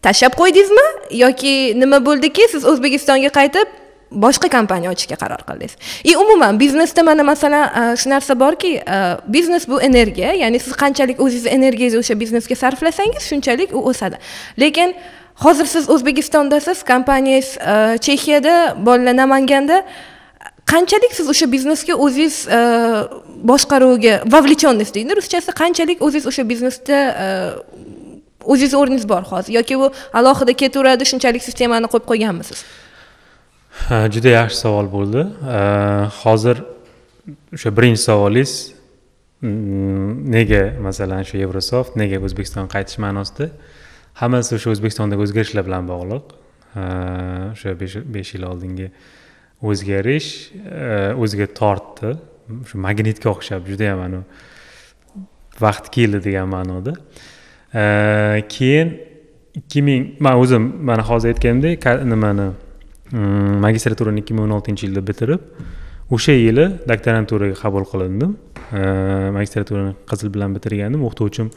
tashlab 0.07 0.37
qo'ydingizmi? 0.39 0.87
Yoki 1.23 1.53
nima 1.79 1.99
bo'ldiki? 2.07 2.47
Siz 2.53 2.65
o'zbekistonga 2.71 3.31
qaytib 3.39 3.75
boshqa 4.11 4.47
kompaniya 4.55 4.91
ochishga 4.91 5.17
qaror 5.23 5.41
qildingiz. 5.47 5.75
И 6.03 6.15
umuman 6.15 6.59
biznesda 6.59 7.03
mana 7.03 7.23
masalan 7.23 7.93
e, 7.93 7.97
shu 7.97 8.09
narsa 8.09 8.39
borki 8.39 8.71
e, 8.77 8.97
biznes 9.27 9.67
bu 9.67 9.81
energiya 9.81 10.33
ya'ni 10.33 10.59
siz 10.59 10.73
qanchalik 10.83 11.19
o'zingizni 11.19 11.49
energiyangizni 11.59 11.99
o'sha 11.99 12.19
biznesga 12.19 12.55
sarflasangiz 12.55 13.23
shunchalik 13.29 13.75
u 13.75 13.79
o'sadi. 13.89 14.17
Lekin 14.59 14.95
hozir 15.43 15.65
siz 15.65 15.89
o'zbekistondasiz 15.89 16.83
kompaniyangiz 16.91 17.49
chexiyada 18.05 18.55
bolalar 18.85 19.15
namanganda 19.23 19.83
qanchalik 20.73 21.13
siz 21.19 21.29
o'sha 21.33 21.51
biznesga 21.51 21.93
o'zingiz 22.05 22.35
boshqaruvga 23.51 24.13
вовлеченность 24.33 24.95
deydi 24.97 25.19
ruschasi 25.19 25.51
qanchalik 25.61 26.01
o'zingiz 26.05 26.25
o'sha 26.31 26.43
biznesda 26.51 26.97
o'zingizni 28.51 28.77
o'rningiz 28.81 29.05
bor 29.09 29.23
hozir 29.31 29.53
yoki 29.59 29.77
u 29.77 29.91
alohida 30.19 30.53
ketaveradi 30.61 31.05
shunchalik 31.11 31.43
sistemani 31.47 31.87
qo'yib 31.91 32.07
qo'yganmisiz? 32.11 32.63
Juda 34.15 34.33
yaxshi 34.39 34.57
savol 34.63 34.87
bo'ldi. 34.95 35.25
Hozir 36.23 36.63
o'sha 37.55 37.69
birinchi 37.77 38.01
savolingiz 38.07 38.53
mm, 39.41 40.31
nega 40.35 40.63
masalan 40.87 41.23
shu 41.29 41.37
yevrosoft 41.43 41.99
nega 42.01 42.21
o'zbekistonga 42.27 42.71
qaytish 42.75 42.99
ma'nosida? 43.05 43.51
Hammasi 44.21 44.57
o'sha 44.57 44.73
o'zbekistondagi 44.73 45.21
o'zgarishlar 45.27 45.67
bilan 45.67 45.87
bog'liq. 45.91 46.35
O'sha 47.53 47.75
besh 48.15 48.33
yil 48.35 48.47
oldingi 48.51 48.89
o'zgarish 49.69 50.31
o'ziga 51.23 51.47
tortdi. 51.61 52.15
Shu 52.69 52.79
magnitga 52.87 53.29
o'xshab 53.35 53.67
judayam 53.71 54.03
anavi 54.07 54.25
vaqt 55.61 55.89
keldi 55.95 56.21
degan 56.27 56.47
ma'noda. 56.55 56.93
Keyin 57.73 58.93
ikki 59.55 59.81
ming 59.81 60.03
man 60.19 60.39
o'zim 60.41 60.63
mana 60.85 61.03
hozir 61.03 61.33
aytgandek 61.33 61.85
nimani 62.05 62.51
mm, 63.11 63.59
magistraturani 63.65 64.23
ikki 64.23 64.33
ming 64.33 64.47
o'n 64.47 64.55
oltinchi 64.59 64.87
yilda 64.87 65.03
bitirib 65.09 65.41
o'sha 66.11 66.31
yili 66.31 66.65
doktoranturaga 66.89 67.55
qabul 67.63 67.85
qilindim. 67.91 68.35
Magistraturani 69.37 69.95
qizil 70.09 70.33
bilan 70.33 70.55
bitirgandim. 70.55 71.03
O'qituvchim 71.07 71.51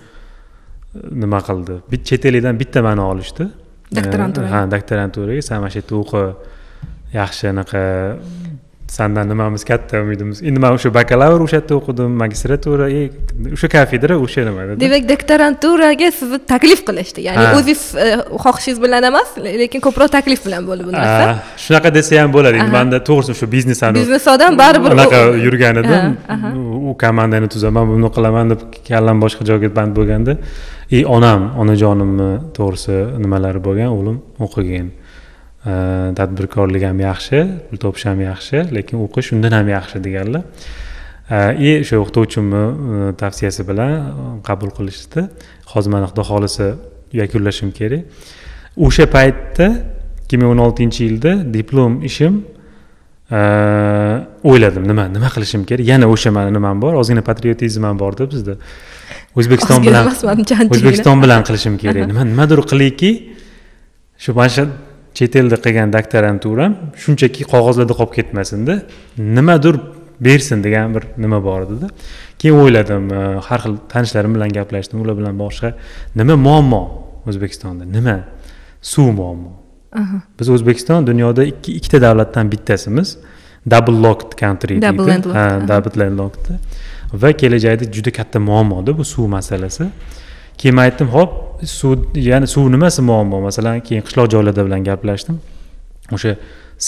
nima 1.23 1.41
qildi? 1.49 1.81
Chet 2.09 2.27
eldan 2.31 2.59
bitta 2.63 2.83
mani 2.83 3.05
olishdi. 3.13 3.47
Doktoranturaga? 3.99 4.51
Ha 4.55 4.65
doktoranturaga 4.75 5.43
san 5.43 5.63
mana 5.63 5.71
shu 5.75 5.81
yerda 5.83 6.01
o'qi 6.03 6.25
yaxshi 7.21 7.51
anaqa 7.53 7.83
sandan 8.91 9.29
nimamiz 9.29 9.65
katta 9.65 10.01
umidimiz. 10.03 10.43
Endi 10.43 10.61
man 10.65 10.75
o'sha 10.75 10.91
bakalavr 10.95 11.45
o'sha 11.45 11.61
yerda 11.61 11.75
o'qidim 11.79 12.17
magistratura 12.23 12.89
e, 12.91 13.03
o'sha 13.57 13.69
kafedra 13.75 14.17
o'sha 14.25 14.45
nimada? 14.49 14.77
Demak 14.81 15.07
doktoranturaga 15.13 16.09
sizni 16.19 16.41
taklif 16.53 16.83
qilishdi. 16.89 17.25
Ya'ni 17.29 17.45
o'zingiz 17.59 17.83
e, 18.05 18.09
xohishingiz 18.45 18.83
bilan 18.85 19.07
emas 19.11 19.37
lekin 19.63 19.85
ko'proq 19.87 20.11
taklif 20.17 20.43
bilan 20.47 20.67
bo'ldi 20.69 20.89
bu 20.89 20.97
narsa 20.97 21.39
shunaqa 21.65 21.95
desa 21.99 22.21
ham 22.23 22.35
bo'ladi. 22.37 22.63
Endi 22.65 22.77
manda 22.79 23.03
to'g'risi 23.11 23.39
shu 23.41 23.51
biznes 23.55 23.83
biznes 24.01 24.27
odam 24.35 24.59
baribir 24.63 24.99
unaqa 24.99 25.21
yurgan 25.47 25.83
edim. 25.83 26.17
U 26.91 26.97
komandani 27.05 27.49
tuzaman 27.55 27.87
buni 27.93 28.11
qilaman 28.17 28.55
deb 28.55 28.61
kallam 28.91 29.23
boshqa 29.25 29.47
joyga 29.51 29.71
band 29.79 29.93
bo'lganda 29.99 30.37
и 30.97 31.05
onam 31.17 31.41
onajonimni 31.63 32.31
to'g'risi 32.59 32.97
nimalari 33.25 33.61
bo'lgan? 33.67 33.89
O'g'lim 33.97 34.17
o'qigan 34.47 34.89
tadbirkorlik 35.65 36.83
ham 36.89 37.01
yaxshi 37.01 37.41
pul 37.69 37.79
topish 37.85 38.07
ham 38.09 38.21
yaxshi 38.21 38.65
lekin 38.77 39.03
o'qish 39.05 39.35
undan 39.35 39.53
ham 39.53 39.69
yaxshi 39.69 40.01
deganlar. 40.05 40.43
И 41.31 41.81
o'sha 41.83 41.97
o'qituvchimni 42.03 42.63
e, 42.67 43.17
tavsiyasi 43.23 43.63
bilan 43.69 44.41
qabul 44.43 44.73
qilishdi. 44.79 45.29
Hozir 45.73 45.91
mana 45.95 46.09
xudo 46.11 46.23
xohlasa 46.31 46.67
yakunlashim 47.13 47.71
kerak. 47.79 48.03
O'sha 48.87 49.07
paytda 49.17 49.67
ikki 50.25 50.41
ming 50.41 50.51
o'n 50.53 50.65
oltinchi 50.67 51.07
yilda 51.07 51.33
diplom 51.55 52.01
ishim 52.11 52.41
o'yladim. 53.31 54.89
Nima 54.91 55.07
nima 55.17 55.29
qilishim 55.37 55.63
kerak? 55.69 55.87
Yana 55.93 56.09
o'sha 56.11 56.33
mani 56.35 56.51
nimam 56.57 56.81
bor 56.83 56.99
ozgina 57.03 57.23
patriotizm 57.23 57.85
ham 57.85 57.99
borda 57.99 58.27
bizda. 58.33 58.57
O'zbekiston 59.39 59.87
bilan 59.87 60.11
o'zbekiston 60.75 61.23
bilan 61.23 61.47
qilishim 61.47 61.79
kerak. 61.83 62.09
Nima 62.11 62.25
nimadir 62.33 62.65
qilayki 62.71 63.11
shu 64.19 64.35
mana 64.39 64.49
shu 64.57 64.65
chet 65.15 65.37
elda 65.37 65.57
qilgan 65.65 65.93
doktoranturam 65.97 66.77
shunchaki 67.03 67.47
qog'ozlarda 67.53 67.95
qolib 68.01 68.13
ketmasinda 68.19 68.75
nimadir 69.37 69.81
bersin 70.21 70.65
degan 70.65 70.95
bir 70.95 71.05
nima 71.19 71.45
bor 71.45 71.63
edida. 71.63 71.89
Keyin 72.39 72.59
o'yladim 72.63 73.09
e, 73.13 73.23
har 73.47 73.61
xil 73.65 73.77
tanishlarim 73.89 74.35
bilan 74.37 74.53
gaplashdim 74.59 75.01
ular 75.01 75.17
bilan 75.21 75.39
boshqa 75.39 75.73
nima 76.17 76.37
muammo 76.37 76.83
o'zbekistonda? 77.27 77.85
Nima? 77.85 78.19
Suv 78.83 79.13
muammo. 79.17 79.53
Biz 80.41 80.49
o'zbekiston 80.55 81.07
dunyoda 81.07 81.45
ikki 81.45 81.73
ikkita 81.81 82.01
davlatdan 82.03 82.53
bittasimiz. 82.53 83.17
Double 83.71 84.03
locked 84.03 84.39
country 84.41 84.81
double 84.83 85.07
deydi 85.07 85.69
double 85.69 86.05
landlocked. 86.05 86.51
Va 87.13 87.33
kelajakda 87.33 87.93
juda 87.93 88.11
katta 88.11 88.41
muammoda 88.41 88.99
bu 88.99 89.05
suv 89.05 89.27
masalasi 89.29 89.91
keyin 90.61 90.77
man 90.77 90.91
aytdim 90.91 91.09
ho'p 91.17 91.33
suv 91.65 92.17
ya'ni 92.29 92.47
suv 92.55 92.69
nimasi 92.73 93.03
muammo? 93.03 93.41
Masalan 93.49 93.81
keyin 93.87 94.05
qishloq 94.07 94.29
joylarda 94.35 94.65
bilan 94.67 94.85
gaplashdim. 94.85 95.39
O'sha 96.13 96.37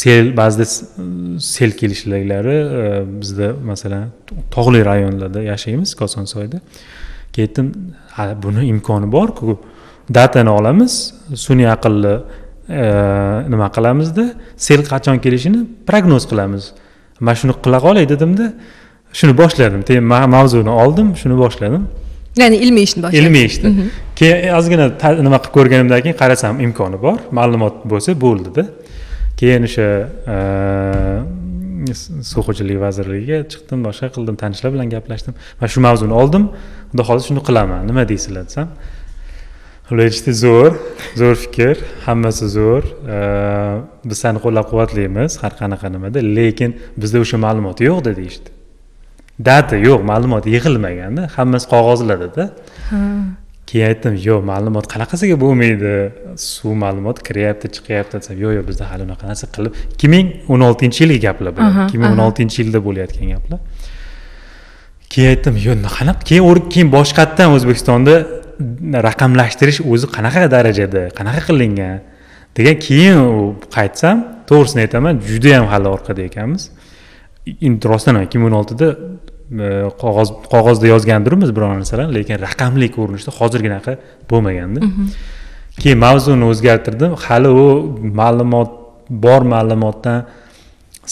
sel 0.01 0.33
ba'zida 0.37 0.67
sel 1.55 1.73
kelishliklari 1.81 2.57
e, 2.81 2.85
bizda 3.21 3.53
masalan 3.71 4.05
tog'li 4.55 4.85
rayonlarda 4.91 5.41
yashaymiz 5.53 5.95
kosonsoyda 6.01 6.61
keyin 7.33 7.49
aytdim 7.49 7.69
ha 8.17 8.29
buni 8.45 8.67
imkoni 8.73 9.09
borku 9.17 9.59
datani 10.19 10.51
olamiz 10.59 10.93
sun'iy 11.47 11.69
aqlni 11.77 12.15
e, 12.69 12.85
nima 13.53 13.69
qilamizda 13.77 14.25
sel 14.69 14.85
qachon 14.93 15.19
kelishini 15.25 15.61
prognoz 15.89 16.29
qilamiz. 16.31 16.73
Mana 17.21 17.37
shuni 17.41 17.55
qila 17.65 17.79
qolay 17.87 18.09
dedimda 18.13 18.53
shuni 19.19 19.35
boshladim. 19.43 19.83
Mavzuni 20.37 20.73
oldim 20.83 21.17
shuni 21.23 21.37
boshladim. 21.45 21.85
Ya'ni 22.41 22.57
ilmiy 22.65 22.85
ishni 22.89 23.03
boshladingiz 23.05 23.27
ilmiy 23.27 23.45
ishni. 23.51 23.91
Keyin 24.19 24.55
ozgina 24.59 24.87
nima 25.27 25.39
qilib 25.43 25.55
ko'rganimdan 25.57 26.01
keyin 26.05 26.19
qarasam 26.23 26.61
imkoni 26.67 26.99
bor. 27.05 27.19
Ma'lumot 27.39 27.85
bo'lsa 27.93 28.15
bo'ldida 28.25 28.65
keyin 29.41 29.69
o'sha 29.69 29.89
suv 32.31 32.47
xo'jaligi 32.49 32.81
vazirligiga 32.87 33.39
chiqdim 33.53 33.85
boshqa 33.89 34.13
qildim 34.17 34.37
tanishlar 34.43 34.71
bilan 34.75 34.89
gaplashdim 34.95 35.35
mana 35.61 35.71
shu 35.75 35.81
mavzuni 35.89 36.15
oldim. 36.23 36.45
Xudo 36.91 37.03
xohlasa 37.09 37.27
shuni 37.31 37.43
qilaman. 37.49 37.87
Nima 37.91 38.03
deysizlar 38.13 38.47
desam? 38.49 38.69
Ular 39.93 40.07
aytishdi 40.09 40.33
zo'r 40.45 40.73
zo'r 41.21 41.37
fikr 41.45 41.77
hammasi 42.07 42.47
zo'r. 42.57 42.85
Biz 44.09 44.25
seni 44.25 44.41
qo'llab 44.45 44.67
quvvatlaymiz 44.71 45.41
har 45.43 45.53
qanaqa 45.61 45.91
nimada 45.95 46.25
lekin 46.39 46.71
bizda 47.03 47.21
o'sha 47.25 47.37
ma'lumot 47.45 47.79
yo'q 47.89 48.01
deyishdi 48.09 48.52
data 49.41 49.77
yo'q 49.77 50.03
ma'lumot 50.11 50.45
yig'ilmaganda 50.55 51.29
hammasi 51.37 51.67
qog'ozlardada 51.73 52.45
keyin 53.69 53.87
aytdim 53.91 54.15
yo'q 54.29 54.43
ma'lumot 54.51 54.87
qanaqasiga 54.93 55.37
bo'lmaydi? 55.45 55.95
Suv 56.37 56.75
ma'lumot 56.85 57.23
kiryapti 57.27 57.73
chiqyapti 57.77 58.21
desam 58.21 58.37
yo'q 58.45 58.53
yo'q 58.59 58.67
bizda 58.71 58.91
hali 58.91 59.03
unaqa 59.09 59.25
narsa 59.31 59.49
qilib 59.55 59.73
ikki 59.95 60.13
ming 60.15 60.27
o'n 60.53 60.67
oltinchi 60.69 61.05
yilgi 61.05 61.21
gaplar 61.27 61.57
bular 61.57 61.73
ikki 61.87 61.99
ming 62.03 62.13
o'n 62.15 62.23
oltinchi 62.27 62.63
yilda 62.63 62.85
bo'layotgan 62.87 63.35
gaplar? 63.35 63.61
Keyin 65.13 65.29
aytdim 65.35 65.55
yo'q 65.67 65.91
qanaqa? 65.99 66.21
Keyin 66.31 66.65
keyin 66.73 66.89
boshqatdan 66.97 67.57
o'zbekistonda 67.57 68.15
raqamlashtirish 69.09 69.81
o'zi 69.93 70.07
qanaqa 70.17 70.49
darajada 70.57 71.03
qanaqa 71.19 71.43
qilingan? 71.49 72.01
degan 72.57 72.77
keyin 72.87 73.19
qaytsam 73.77 74.17
to'g'risini 74.49 74.81
aytaman 74.87 75.21
judayam 75.29 75.67
hali 75.73 75.89
orqada 75.97 76.23
ekanmiz 76.29 76.63
rostdan 77.93 78.17
ham 78.17 78.27
ikki 78.27 78.39
ming 78.39 78.51
o'n 78.51 78.59
oltida 78.61 78.89
e, 78.93 79.71
qog'oz 80.03 80.35
qog'ozda 80.53 80.91
yozgandirmiz 80.93 81.55
biror 81.57 81.75
narsalarni 81.77 82.15
lekin 82.19 82.41
raqamli 82.47 82.89
ko'rinishda 82.97 83.35
hozirginaqa 83.39 83.97
bo'lmaganda 84.31 84.85
mhm. 84.87 85.09
keyin 85.83 85.99
mavzuni 86.07 86.49
o'zgartirdim 86.53 87.17
hali 87.27 87.51
u 87.65 87.67
ma'lumot 88.21 88.79
bor 89.27 89.43
ma'lumotdan 89.55 90.27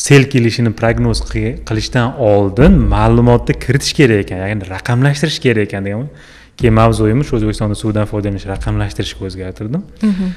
sel 0.06 0.28
kelishini 0.32 0.72
prognoz 0.80 1.24
qilishdan 1.30 2.18
oldin 2.32 2.78
ma'lumotni 2.94 3.58
kiritish 3.64 3.96
kerak 3.98 4.24
ekan 4.24 4.44
ya'ni 4.44 4.70
raqamlashtirish 4.74 5.40
kerak 5.46 5.68
ekan 5.68 5.88
degan 5.88 6.06
keyin 6.60 6.74
mavzuyimiz 6.80 7.26
shu 7.28 7.36
o'zbekistonda 7.38 7.76
suvdan 7.82 8.06
foydalanish 8.12 8.46
raqamlashtirishga 8.54 9.26
o'zgartirdim 9.28 9.82
mhm. 10.02 10.32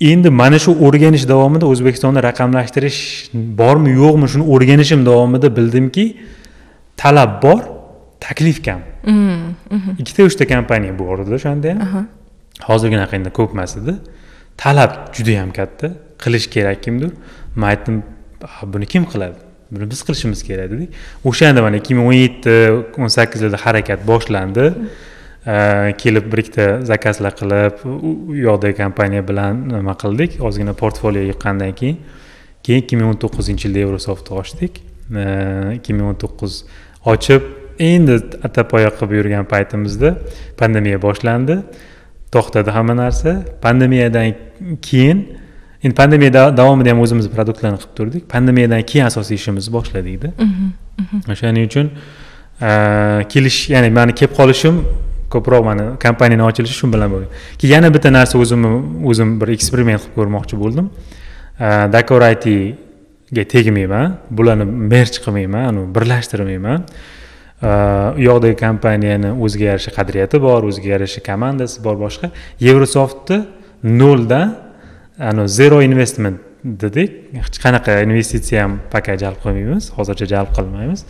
Endi 0.00 0.30
mana 0.30 0.58
shu 0.58 0.72
o'rganish 0.86 1.26
davomida 1.28 1.66
o'zbekistonda 1.72 2.22
raqamlashtirish 2.28 3.00
bormi 3.60 3.90
yo'qmi 4.02 4.26
shuni 4.32 4.44
o'rganishim 4.54 5.04
davomida 5.08 5.48
bildimki 5.56 6.04
talab 6.96 7.42
bor 7.42 7.60
taklif 8.20 8.64
kam. 8.64 8.80
Mm, 9.04 9.54
mhm. 9.70 9.90
ikkita 9.98 10.24
uchta 10.30 10.44
kompaniya 10.52 10.98
bor 10.98 11.18
edi 11.24 11.34
o'shanda 11.38 11.74
ham. 11.92 12.08
Hozirginaqa 12.68 13.16
endi 13.20 13.30
ko'p 13.38 13.52
emas 13.56 13.76
edi 13.80 13.94
talab 14.62 14.90
judayam 15.16 15.52
katta. 15.58 15.92
Qilish 16.22 16.46
kerak 16.54 16.82
kimdir. 16.84 17.12
Man 17.56 17.70
aytdim 17.72 18.02
buni 18.72 18.86
kim 18.86 19.04
qiladi? 19.12 19.38
Buni 19.72 19.90
biz 19.92 20.00
qilishimiz 20.06 20.40
kerak 20.48 20.70
dedik. 20.72 20.90
O'shanda 21.24 21.62
mana 21.66 21.76
ikki 21.80 21.94
ming 21.96 22.08
o'n 22.10 22.18
yetti 22.24 22.56
o'n 23.02 23.12
sakkizlarda 23.16 23.58
harakat 23.64 24.00
boshlandi 24.10 24.66
kelib 25.44 26.32
bir 26.32 26.38
ikkita 26.38 26.80
zakazlar 26.84 27.36
qilib 27.36 27.84
u 27.86 28.36
yoqdagi 28.36 28.76
kompaniya 28.76 29.28
bilan 29.28 29.68
nima 29.68 29.94
qildik? 30.02 30.40
Ozgina 30.40 30.72
portfolio 30.72 31.22
yiqqandan 31.22 31.72
keyin 31.72 31.98
keyin 32.62 32.82
ikki 32.82 32.96
ming 32.96 33.08
o'n 33.14 33.18
to'qqizinchi 33.24 33.68
yilda 33.68 33.86
evrosoftni 33.86 34.36
ochdik 34.42 34.82
ikki 35.78 35.96
ming 35.96 36.10
o'n 36.12 36.18
to'qqiz 36.24 36.60
ochib 37.12 37.42
endi 37.80 38.20
atapoya 38.44 38.90
qilib 38.96 39.16
yurgan 39.18 39.48
paytimizda 39.48 40.14
pandemiya 40.60 41.02
boshlandi. 41.02 41.62
To'xtadi 42.34 42.70
hamma 42.70 42.94
narsa. 42.96 43.40
Pandemiyadan 43.62 44.34
keyin 44.82 45.26
endi 45.82 45.94
pandemiya 45.94 46.56
davomida 46.56 46.92
ham 46.92 47.00
o'zimiz 47.00 47.30
produktlarni 47.36 47.80
qilib 47.82 47.94
turdik. 47.96 48.28
Pandemiyadan 48.34 48.82
keyin 48.82 49.06
asosiy 49.06 49.40
ishimizni 49.40 49.72
boshladik 49.72 50.24
mhm, 50.24 50.72
mhm. 51.02 51.30
o'shaning 51.32 51.64
uchun 51.70 51.90
kelish 53.32 53.70
ya'ni 53.74 53.90
mani 53.90 54.14
kelib 54.14 54.36
qolishim 54.40 54.84
ko'proq 55.34 55.62
mana 55.64 55.84
kompaniyani 56.04 56.44
ochilishi 56.50 56.76
shu 56.80 56.86
bilan 56.94 57.08
bo'lgan. 57.12 57.30
Keyin 57.58 57.74
yana 57.76 57.88
bitta 57.94 58.10
narsa 58.18 58.38
o'zimni 58.42 58.70
o'zim 59.10 59.28
bir 59.40 59.48
eksperiment 59.56 60.00
qilib 60.02 60.16
ko'rmoqchi 60.18 60.56
bo'ldim. 60.62 60.90
Dakor 61.96 62.22
itga 62.34 63.44
tegmayman. 63.54 64.18
Bularni 64.30 64.64
merch 64.64 65.16
qilmayman 65.24 65.94
birlashtirmayman. 65.94 66.80
U 67.62 68.20
yoqdagi 68.28 68.56
kompaniyani 68.66 69.30
o'ziga 69.44 69.64
yarasha 69.72 69.92
qadriyati 69.98 70.36
bor 70.46 70.60
o'ziga 70.70 70.88
yarasha 70.94 71.20
komandasi 71.30 71.76
bor 71.86 71.96
boshqa. 72.04 72.30
Yevrosoftni 72.66 73.38
noldan 73.84 74.48
zero 75.58 75.82
investment 75.88 76.38
dedik. 76.64 77.10
Hech 77.36 77.58
qanaqa 77.64 78.02
investitsiya 78.06 78.62
ham 78.64 78.72
пока 78.92 79.12
jalb 79.22 79.38
qilmaymiz 79.44 79.90
hozircha 79.98 80.26
jalb 80.34 80.50
qilmaymiz. 80.56 81.04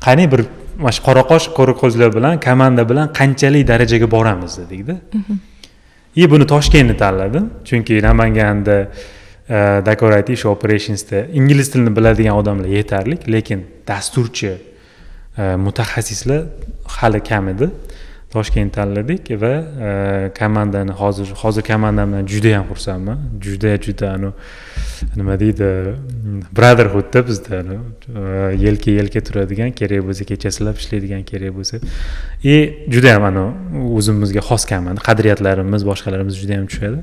Qani 0.00 0.30
bir 0.32 0.40
mana 0.78 0.92
shu 0.92 1.02
qora 1.08 1.22
qosh 1.32 1.46
qora 1.58 1.74
ko'zlar 1.82 2.10
bilan 2.16 2.40
komanda 2.40 2.82
bilan 2.90 3.12
qanchalik 3.18 3.68
darajaga 3.68 4.10
boramiz 4.10 4.58
dedikda 4.62 4.96
и 6.16 6.30
buni 6.30 6.46
toshkentni 6.46 6.96
tanladim. 6.96 7.50
Chunki 7.64 8.02
namanganda 8.02 8.88
e, 9.48 9.82
decorative 9.86 10.32
ish 10.32 10.46
operationsda 10.46 11.26
ingliz 11.38 11.70
tilini 11.72 11.96
biladigan 11.96 12.36
odamlar 12.40 12.68
yetarli 12.78 13.18
lekin 13.32 13.66
dasturchi 13.88 14.52
e, 15.38 15.42
mutaxassislar 15.66 16.42
hali 16.98 17.20
kam 17.20 17.48
edi 17.48 17.70
toshkent 18.36 18.72
tanladik 18.76 19.30
va 19.42 19.54
e, 19.88 19.90
komandani 20.38 20.92
hozir 21.00 21.28
hozir 21.42 21.62
komandamdan 21.70 22.26
juda 22.32 22.50
yam 22.56 22.64
xursandman. 22.70 23.18
Juda 23.44 23.76
juda 23.86 24.10
nima 25.16 25.34
deydi 25.40 25.68
brotherhoodda 26.58 27.20
bizda 27.28 27.58
e, 27.62 28.20
yelka 28.64 28.90
yelka 28.98 29.20
turadigan 29.28 29.70
kerak 29.80 30.02
bo'lsa 30.08 30.24
kechasilab 30.30 30.76
ishlaydigan 30.82 31.22
kerak 31.30 31.52
bo'lsa. 31.58 31.76
И 32.44 32.54
judayam 32.94 33.24
anavi 33.30 33.52
o'zimizga 33.98 34.42
xos 34.48 34.62
komanda 34.72 35.00
qadriyatlarimiz 35.08 35.82
boshqalarimiz 35.90 36.34
judayam 36.42 36.66
tushadi. 36.70 36.98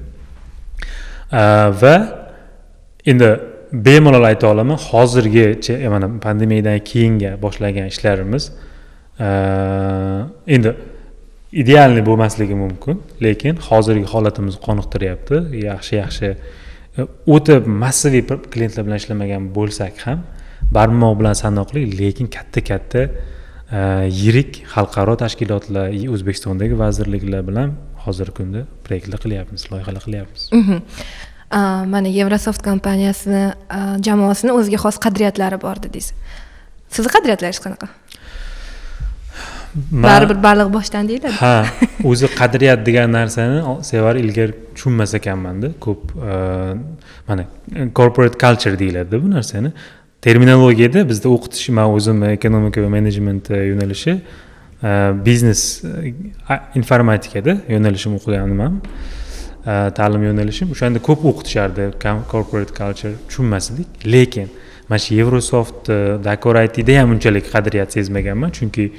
E, 1.31 1.43
va 1.81 1.95
endi 3.11 3.29
bemalol 3.73 4.23
ayta 4.31 4.47
olaman 4.53 4.77
hozirgacha 4.89 5.75
mana 5.89 6.07
pandemiyadan 6.25 6.79
keyinga 6.91 7.31
boshlagan 7.45 7.87
ishlarimiz 7.93 8.51
endi 10.55 10.71
idealniy 11.61 12.03
bo'lmasligi 12.05 12.55
mumkin 12.57 13.01
lekin 13.25 13.59
hozirgi 13.69 14.07
holatimiz 14.13 14.57
qoniqtiryapti. 14.67 15.41
Yaxshi 15.67 15.99
yaxshi. 16.01 16.31
O'ta 17.35 17.59
massaviy 17.83 18.23
klientlar 18.53 18.85
bilan 18.87 19.01
ishlamagan 19.01 19.49
bo'lsak 19.57 20.03
ham 20.05 20.23
barmoq 20.77 21.17
bilan 21.19 21.35
sanoqli 21.43 21.85
lekin 21.99 22.27
katta 22.35 22.61
katta 22.69 23.01
e, 23.05 23.79
yirik 24.21 24.61
xalqaro 24.73 25.15
tashkilotlar 25.23 25.93
o'zbekistondagi 26.15 26.77
vazirliklar 26.83 27.41
bilan 27.49 27.75
hozirgi 28.05 28.37
kunda 28.39 28.65
proyektlar 28.85 29.19
qilyapmiz 29.25 29.67
loyihalar 29.71 30.03
qilyapmiz. 30.07 30.49
Mhm. 30.59 30.77
Mana 31.93 32.09
yevrosoft 32.19 32.63
kompaniyasini 32.65 33.43
jamoasini 34.07 34.51
o'ziga 34.57 34.79
xos 34.85 34.97
qadriyatlari 35.05 35.59
bor 35.65 35.77
dedingiz. 35.83 36.13
Sizni 36.93 37.11
qadriyatlaringiz 37.15 37.61
qanaqa 37.65 37.89
baribir 39.75 40.43
baliq 40.43 40.73
boshdan 40.73 41.07
deyiladi. 41.07 41.33
Ha 41.33 41.65
o'zi 42.03 42.27
qadriyat 42.39 42.85
degan 42.85 43.11
narsani 43.11 43.83
sevar 43.83 44.15
ilgari 44.15 44.53
tushunmas 44.75 45.13
ekanmanda. 45.13 45.71
Ko'p 45.79 46.01
e, 46.31 46.33
mana 47.27 47.45
corporate 47.95 48.37
culture 48.39 48.79
deyiladida 48.79 49.23
bu 49.23 49.31
narsani. 49.31 49.71
Terminologiyada 50.21 51.09
bizda 51.09 51.29
o'qitish 51.29 51.69
man 51.69 51.89
o'zim 51.97 52.23
ekonomika 52.23 52.81
va 52.83 52.89
menejment 52.89 53.49
yo'nalishi 53.49 54.11
e, 54.83 54.89
biznes 55.25 55.83
e, 55.83 56.13
informatikada 56.75 57.57
yo'nalishim 57.69 58.15
o'qiganman 58.19 58.79
ta'lim 59.97 60.23
yo'nalishim. 60.29 60.71
O'shanda 60.71 60.99
ko'p 60.99 61.25
o'qitishardi 61.31 61.91
corporate 62.31 62.73
culture 62.79 63.13
tushunmas 63.29 63.71
edik. 63.71 63.87
Lekin 64.05 64.47
mana 64.89 64.99
shu 64.99 65.15
yevrosoft 65.15 65.89
dakor 66.29 66.55
itda 66.63 66.99
ham 66.99 67.11
unchalik 67.15 67.45
qadriyat 67.55 67.89
sezmaganman. 67.97 68.51
Chunki 68.59 68.91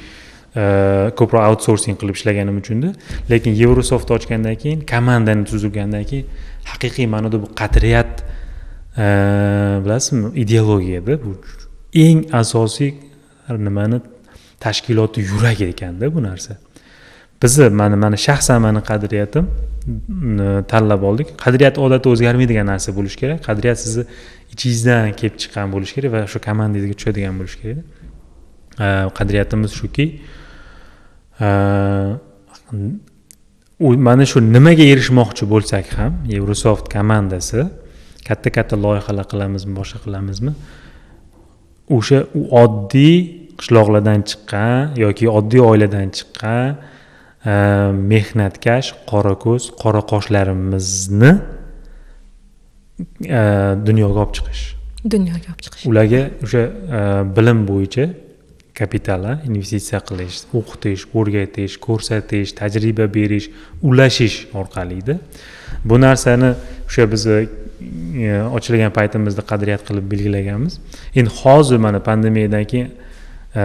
ko'proq 0.55 1.43
outsourcing 1.51 1.97
qilib 2.01 2.15
ishlaganim 2.19 2.57
uchunda 2.63 2.93
lekin 3.31 3.53
yevrosoft 3.63 4.11
ochgandan 4.17 4.55
keyin 4.63 4.81
komandani 4.93 5.45
tuzilgandan 5.51 6.05
keyin 6.11 6.27
haqiqiy 6.73 7.07
ma'noda 7.15 7.43
bu 7.43 7.49
qadriyat 7.61 8.13
bilasizmi 9.85 10.29
ideologiyada 10.45 11.15
bu 11.25 11.31
eng 12.07 12.21
asosiy 12.43 12.93
nimani 13.69 14.01
tashkiloti 14.61 15.21
yuragi 15.21 15.65
ekanda 15.65 16.15
bu 16.15 16.23
narsa. 16.23 16.57
Bizni 17.43 17.69
mani 17.69 17.97
mani 17.97 18.19
shaxsan 18.27 18.63
mani 18.63 18.81
qadriyatim 18.91 19.45
tanlab 20.73 21.03
oldik. 21.03 21.29
Qadriyat 21.45 21.79
odatda 21.79 22.09
o'zgarmaydigan 22.15 22.67
narsa 22.73 22.97
bo'lishi 22.99 23.19
kerak. 23.23 23.43
Qadriyat 23.49 23.79
sizni 23.85 24.05
ichingizdan 24.55 25.13
kelib 25.21 25.37
chiqqan 25.43 25.67
bo'lishi 25.75 25.95
kerak 25.97 26.13
va 26.15 26.21
shu 26.33 26.39
komandangizga 26.49 26.95
tushadigan 27.01 27.35
bo'lishi 27.41 27.59
kerak. 27.63 27.85
Qadriyatimiz 29.19 29.71
shuki 29.81 30.07
mana 34.07 34.25
shu 34.31 34.41
nimaga 34.41 34.85
erishmoqchi 34.93 35.45
bo'lsak 35.53 35.87
ham 35.99 36.13
yevrosoft 36.35 36.87
komandasi 36.95 37.61
katta 38.29 38.51
katta 38.57 38.77
loyihalar 38.85 39.27
qilamizmi 39.33 39.75
boshqa 39.81 39.99
qilamizmi 40.05 40.53
o'sha 41.97 42.19
u 42.39 42.43
oddiy 42.63 43.17
qishloqlardan 43.59 44.21
chiqqan 44.31 44.95
yoki 45.05 45.29
oddiy 45.39 45.63
oiladan 45.71 46.09
chiqqan 46.17 46.69
e, 47.53 47.55
mehnatkash 48.13 48.89
qorako'z 49.11 49.63
qora 49.83 50.03
qoshlarimizni 50.13 51.33
e, 53.39 53.43
dunyoga 53.89 54.19
olib 54.25 54.35
chiqish. 54.39 54.63
Dunyoga 55.15 55.49
olib 55.53 55.63
chiqish. 55.67 55.85
Ularga 55.91 56.23
o'sha 56.45 56.63
e, 56.99 57.01
bilim 57.37 57.59
bo'yicha 57.71 58.07
kapital 58.75 59.39
investitsiya 59.47 60.01
qilish 60.09 60.43
o'qitish 60.59 61.07
o'rgatish 61.15 61.79
ko'rsatish 61.87 62.55
tajriba 62.59 63.07
berish 63.15 63.47
ulashish 63.83 64.37
orqalida 64.61 65.19
bu 65.85 66.01
narsani 66.01 66.55
o'sha 66.89 67.13
biz 67.13 67.27
e, 67.27 67.47
ochilgan 68.57 68.93
paytimizda 68.99 69.43
qadriyat 69.51 69.83
qilib 69.89 70.11
belgilaganmiz. 70.13 70.79
Endi 71.15 71.31
hozir 71.43 71.77
mana 71.77 72.01
pandemiyadan 72.03 72.65
keyin 72.65 72.91
e, 73.57 73.65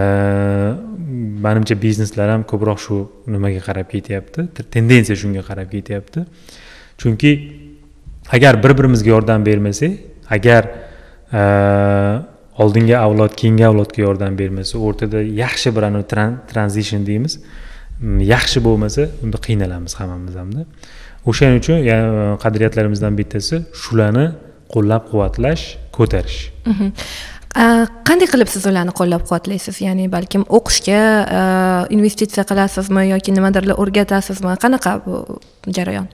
manimcha 1.46 1.82
bizneslar 1.82 2.30
ham 2.30 2.42
ko'proq 2.52 2.78
shu 2.86 2.98
nimaga 3.26 3.60
qarab 3.68 3.88
ketyapti? 3.94 4.46
Tendensiya 4.74 5.16
shunga 5.22 5.42
qarab 5.50 5.70
ketyapti. 5.74 6.24
Chunki 6.98 7.32
agar 8.36 8.62
bir 8.62 8.78
birimizga 8.78 9.10
yordam 9.10 9.46
bermasak 9.46 9.90
agar 10.36 10.62
e, 11.32 11.40
oldingi 12.62 12.96
avlod 12.98 13.34
keyingi 13.40 13.66
avlodga 13.70 14.02
yordam 14.02 14.38
bermasa 14.38 14.78
o'rtada 14.78 15.22
yaxshi 15.44 15.74
bir 15.76 15.88
anavi 15.88 16.04
transition 16.52 17.06
deymiz. 17.06 17.38
Yaxshi 18.34 18.64
bo'lmasa 18.64 19.08
unda 19.24 19.38
qiynalamiz 19.46 19.94
hammamiz 20.00 20.36
hamda. 20.42 20.64
O'shaning 21.30 21.58
uchun 21.62 21.76
qadriyatlarimizdan 22.44 23.18
bittasi 23.20 23.64
shularni 23.82 24.26
qo'llab 24.74 25.10
quvvatlash 25.10 25.64
ko'tarish. 25.96 26.38
Mhm. 26.72 26.88
qanday 28.08 28.28
qilib 28.32 28.48
siz 28.54 28.66
ularni 28.70 28.92
qo'llab 29.00 29.22
quvvatlaysiz 29.26 29.80
ya'ni 29.86 30.06
balkim 30.12 30.42
o'qishga 30.58 31.00
investitsiya 31.96 32.44
qilasizmi 32.50 33.02
yoki 33.10 33.34
nimadirlar 33.34 33.76
o'rgatasizmi? 33.82 34.54
Qanaqa 34.64 34.92
bu 35.04 35.14
jarayon? 35.76 36.06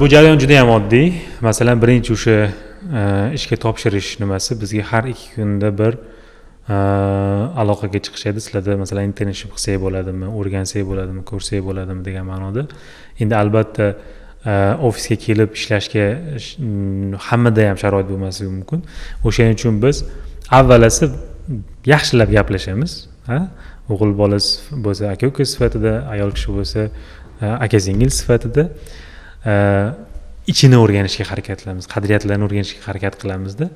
Bu 0.00 0.08
jarayon 0.14 0.38
juda 0.42 0.54
yam 0.60 0.70
oddiy. 0.78 1.06
Masalan 1.48 1.82
birinchi 1.82 2.12
o'sha 2.16 2.36
E, 2.86 3.34
ishga 3.34 3.56
topshirish 3.56 4.20
nimasi? 4.20 4.54
Bizga 4.60 4.82
har 4.90 5.04
ikki 5.04 5.34
kunda 5.34 5.70
bir 5.78 5.98
e, 6.68 6.76
aloqaga 7.62 8.00
chiqishadi. 8.06 8.40
Sizlarda 8.44 8.76
masalan 8.82 9.10
internship 9.10 9.50
qilsak 9.56 9.80
bo'ladimi 9.84 10.30
o'rgansak 10.38 10.86
bo'ladimi 10.90 11.24
ko'rsak 11.30 11.64
bo'ladimi 11.68 12.04
degan 12.08 12.26
ma'noda. 12.30 12.66
Endi 13.22 13.36
albatta 13.42 13.86
e, 14.46 14.52
ofisga 14.88 15.16
kelib 15.26 15.50
ishlashga 15.58 16.06
hammada 17.28 17.68
ham 17.70 17.78
sharoit 17.82 18.08
bo'lmasligi 18.12 18.50
mumkin. 18.58 18.84
O'shaning 19.28 19.58
uchun 19.58 19.82
biz 19.84 20.04
avvalasi 20.58 21.10
yaxshilab 21.94 22.30
gaplashamiz 22.38 22.92
o'g'il 23.92 24.12
bola 24.22 24.38
bo'lsa 24.84 25.14
aka 25.14 25.32
uka 25.32 25.44
sifatida 25.54 25.92
ayol 26.14 26.30
kishi 26.36 26.50
bo'lsa 26.58 26.90
aka 27.64 27.78
singil 27.86 28.10
sifatida. 28.20 28.70
Ichini 30.52 30.76
o'rganishga 30.82 31.26
harakat 31.30 31.62
qilamiz 31.62 31.88
qadriyatlarni 31.94 32.44
o'rganishga 32.48 32.84
harakat 32.88 33.18
qilamizda. 33.22 33.68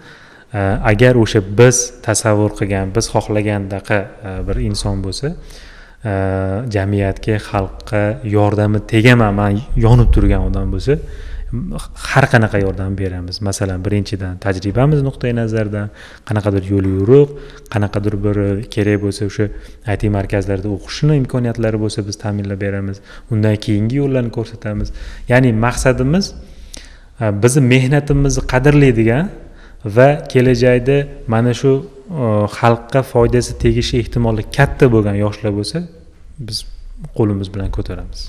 Agar 0.93 1.17
o'sha 1.17 1.41
biz 1.59 1.77
tasavvur 2.05 2.53
qilgan 2.59 2.93
biz 2.97 3.09
xohlagandaqa 3.15 3.99
e, 4.29 4.33
bir 4.49 4.57
inson 4.69 5.01
bo'lsa 5.05 5.33
e, 5.33 6.13
jamiyatga 6.75 7.39
xalqqa 7.49 8.03
yordami 8.37 8.83
tegaman 8.93 9.33
man 9.41 9.61
yonib 9.87 10.13
turgan 10.15 10.45
odam 10.51 10.75
bo'lsa 10.75 10.99
har 12.13 12.27
qanaqa 12.33 12.61
yordam 12.61 12.93
beramiz. 12.97 13.41
Masalan 13.49 13.81
birinchidan 13.85 14.37
tajribamiz 14.45 15.01
nuqtai 15.09 15.33
nazaridan 15.41 15.89
qanaqadir 16.29 16.69
yo'l 16.73 16.87
yo'riq 16.99 17.35
qanaqadir 17.73 18.15
bir 18.25 18.37
kerak 18.75 19.03
bo'lsa 19.05 19.29
o'sha 19.31 19.49
it 19.95 20.03
markazlarida 20.19 20.69
o'qishni 20.77 21.17
imkoniyatlari 21.23 21.81
bo'lsa 21.85 22.07
biz 22.09 22.17
ta'minlab 22.25 22.61
beramiz. 22.67 23.01
Undan 23.33 23.57
keyingi 23.65 23.97
yo'llarni 24.03 24.33
ko'rsatamiz. 24.39 24.89
Ya'ni 25.33 25.53
maqsadimiz 25.67 26.35
E, 27.23 27.43
bizni 27.43 27.63
mehnatimizni 27.75 28.43
qadrlaydigan 28.53 29.31
va 29.97 30.09
kelajakda 30.33 30.99
mana 31.35 31.55
shu 31.61 31.73
e, 31.79 32.27
xalqqa 32.59 33.03
foydasi 33.13 33.59
tegishi 33.65 34.03
ehtimoli 34.03 34.45
katta 34.57 34.91
bo'lgan 34.95 35.17
yoshlar 35.25 35.53
bo'lsa 35.59 35.85
biz 36.49 36.65
qo'limiz 37.19 37.49
bilan 37.55 37.71
ko'taramiz. 37.77 38.21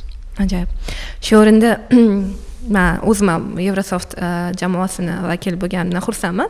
Ajoyib. 0.44 0.70
Shu 1.26 1.38
o'rinda 1.42 1.72
man 2.76 3.02
o'zim 3.10 3.32
ham 3.34 3.44
yevrosoft 3.68 4.18
e, 4.18 4.32
jamoasini 4.62 5.16
vakili 5.30 5.62
bo'lganimdan 5.64 6.06
xursandman. 6.08 6.50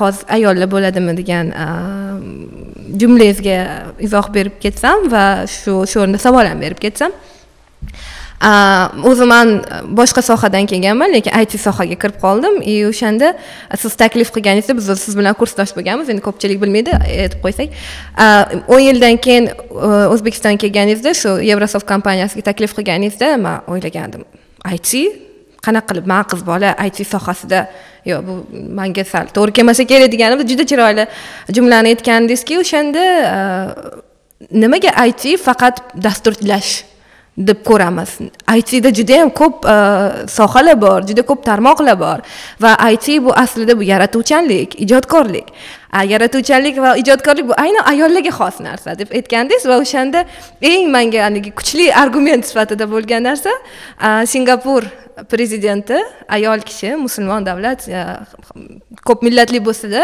Hozir 0.00 0.22
ayollar 0.36 0.70
bo'ladimi 0.74 1.12
degan 1.20 1.50
jumlangizga 3.00 3.56
izoh 4.06 4.28
berib 4.36 4.60
ketsam 4.64 5.10
va 5.14 5.24
shu 5.58 5.82
shu 5.90 6.04
o'rinda 6.04 6.22
savol 6.26 6.46
ham 6.50 6.62
berib 6.64 6.80
ketsam 6.86 7.12
o'zi 8.42 9.24
man 9.24 9.48
e, 9.58 9.96
boshqa 9.96 10.22
sohadan 10.22 10.66
kelganman 10.66 11.12
lekin 11.12 11.32
it 11.40 11.50
sohaga 11.60 11.96
kirib 11.96 12.20
qoldim. 12.20 12.62
И 12.62 12.84
o'shanda 12.84 13.36
e, 13.72 13.76
siz 13.76 13.94
taklif 13.94 14.32
qilganingizda 14.32 14.76
biz 14.76 14.86
siz 15.00 15.16
bilan 15.16 15.34
kursdosh 15.34 15.72
bo'lganmiz. 15.76 16.08
Endi 16.08 16.20
ko'pchilik 16.20 16.60
bilmaydi 16.60 16.90
e, 16.90 17.22
aytib 17.24 17.40
qo'ysak. 17.44 17.68
O'n 18.68 18.80
yildan 18.80 19.16
keyin 19.16 19.50
o'zbekistonga 20.12 20.60
kelganingizda 20.64 21.14
shu 21.14 21.38
yevrosoft 21.50 21.88
kompaniyasiga 21.88 22.42
taklif 22.52 22.76
qilganingizda 22.76 23.36
man 23.36 23.62
o'ylagandim 23.66 24.24
it 24.72 24.92
qanaqa 25.66 25.88
qilib 25.90 26.06
man 26.06 26.24
qiz 26.30 26.44
bola 26.46 26.74
it 26.86 26.98
sohasida? 27.06 27.66
Yo'q 28.06 28.26
bu 28.26 28.34
manga 28.78 29.04
sal 29.04 29.26
to'g'ri 29.36 29.52
kelmasa 29.58 29.84
kerak 29.84 30.12
deganimda 30.12 30.44
juda 30.46 30.64
chiroyli 30.70 31.06
jumlani 31.56 31.94
aytgandingizki 31.94 32.60
o'shanda 32.62 33.02
nimaga 34.62 34.92
it 35.08 35.24
faqat 35.46 35.80
dasturlash 36.04 36.95
deb 37.38 37.64
ko'ramiz. 37.64 38.18
Itda 38.56 38.92
judayam 38.94 39.30
ko'p 39.30 39.64
e, 39.68 39.76
sohalar 40.28 40.80
bor 40.80 41.06
juda 41.08 41.22
ko'p 41.22 41.44
tarmoqlar 41.44 41.98
bor 42.00 42.24
va 42.60 42.76
it 42.90 43.08
bu 43.24 43.32
aslida 43.44 43.78
bu 43.78 43.82
yaratuvchanlik 43.82 44.80
ijodkorlik. 44.80 45.52
Yaratuvchanlik 45.92 46.78
va 46.78 46.96
ijodkorlik 46.96 47.48
bu 47.48 47.54
aynan 47.64 47.84
ayollarga 47.92 48.32
xos 48.38 48.60
narsa 48.60 48.98
deb 48.98 49.12
aytgandingiz 49.18 49.66
va 49.70 49.78
o'shanda 49.84 50.24
eng 50.62 50.90
manga 50.90 51.24
haligi 51.26 51.50
kuchli 51.58 51.92
argument 52.02 52.44
sifatida 52.44 52.90
bo'lgan 52.94 53.22
narsa 53.28 53.52
singapur 54.26 54.82
prezidenti 55.30 55.96
ayol 56.28 56.60
kishi 56.60 56.96
musulmon 56.96 57.46
davlat 57.46 57.86
ko'p 59.08 59.22
millatli 59.26 59.62
bo'lsada 59.68 60.02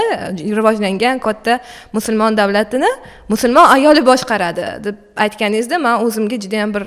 rivojlangan 0.58 1.18
katta 1.26 1.58
musulmon 1.92 2.36
davlatini 2.36 2.88
musulmon 3.28 3.66
ayoli 3.76 4.06
boshqaradi 4.06 4.70
deb 4.84 4.96
aytganingizda 5.26 5.78
man 5.78 6.06
o'zimga 6.06 6.40
judayam 6.44 6.74
bir 6.74 6.84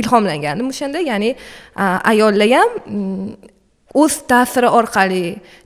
ilhomlangandim 0.00 0.74
o'shanda 0.74 0.98
ya'ni 1.10 1.36
ayollar 2.12 2.50
ham 2.56 2.70
o'z 4.02 4.14
ta'siri 4.30 4.68
orqali 4.78 5.24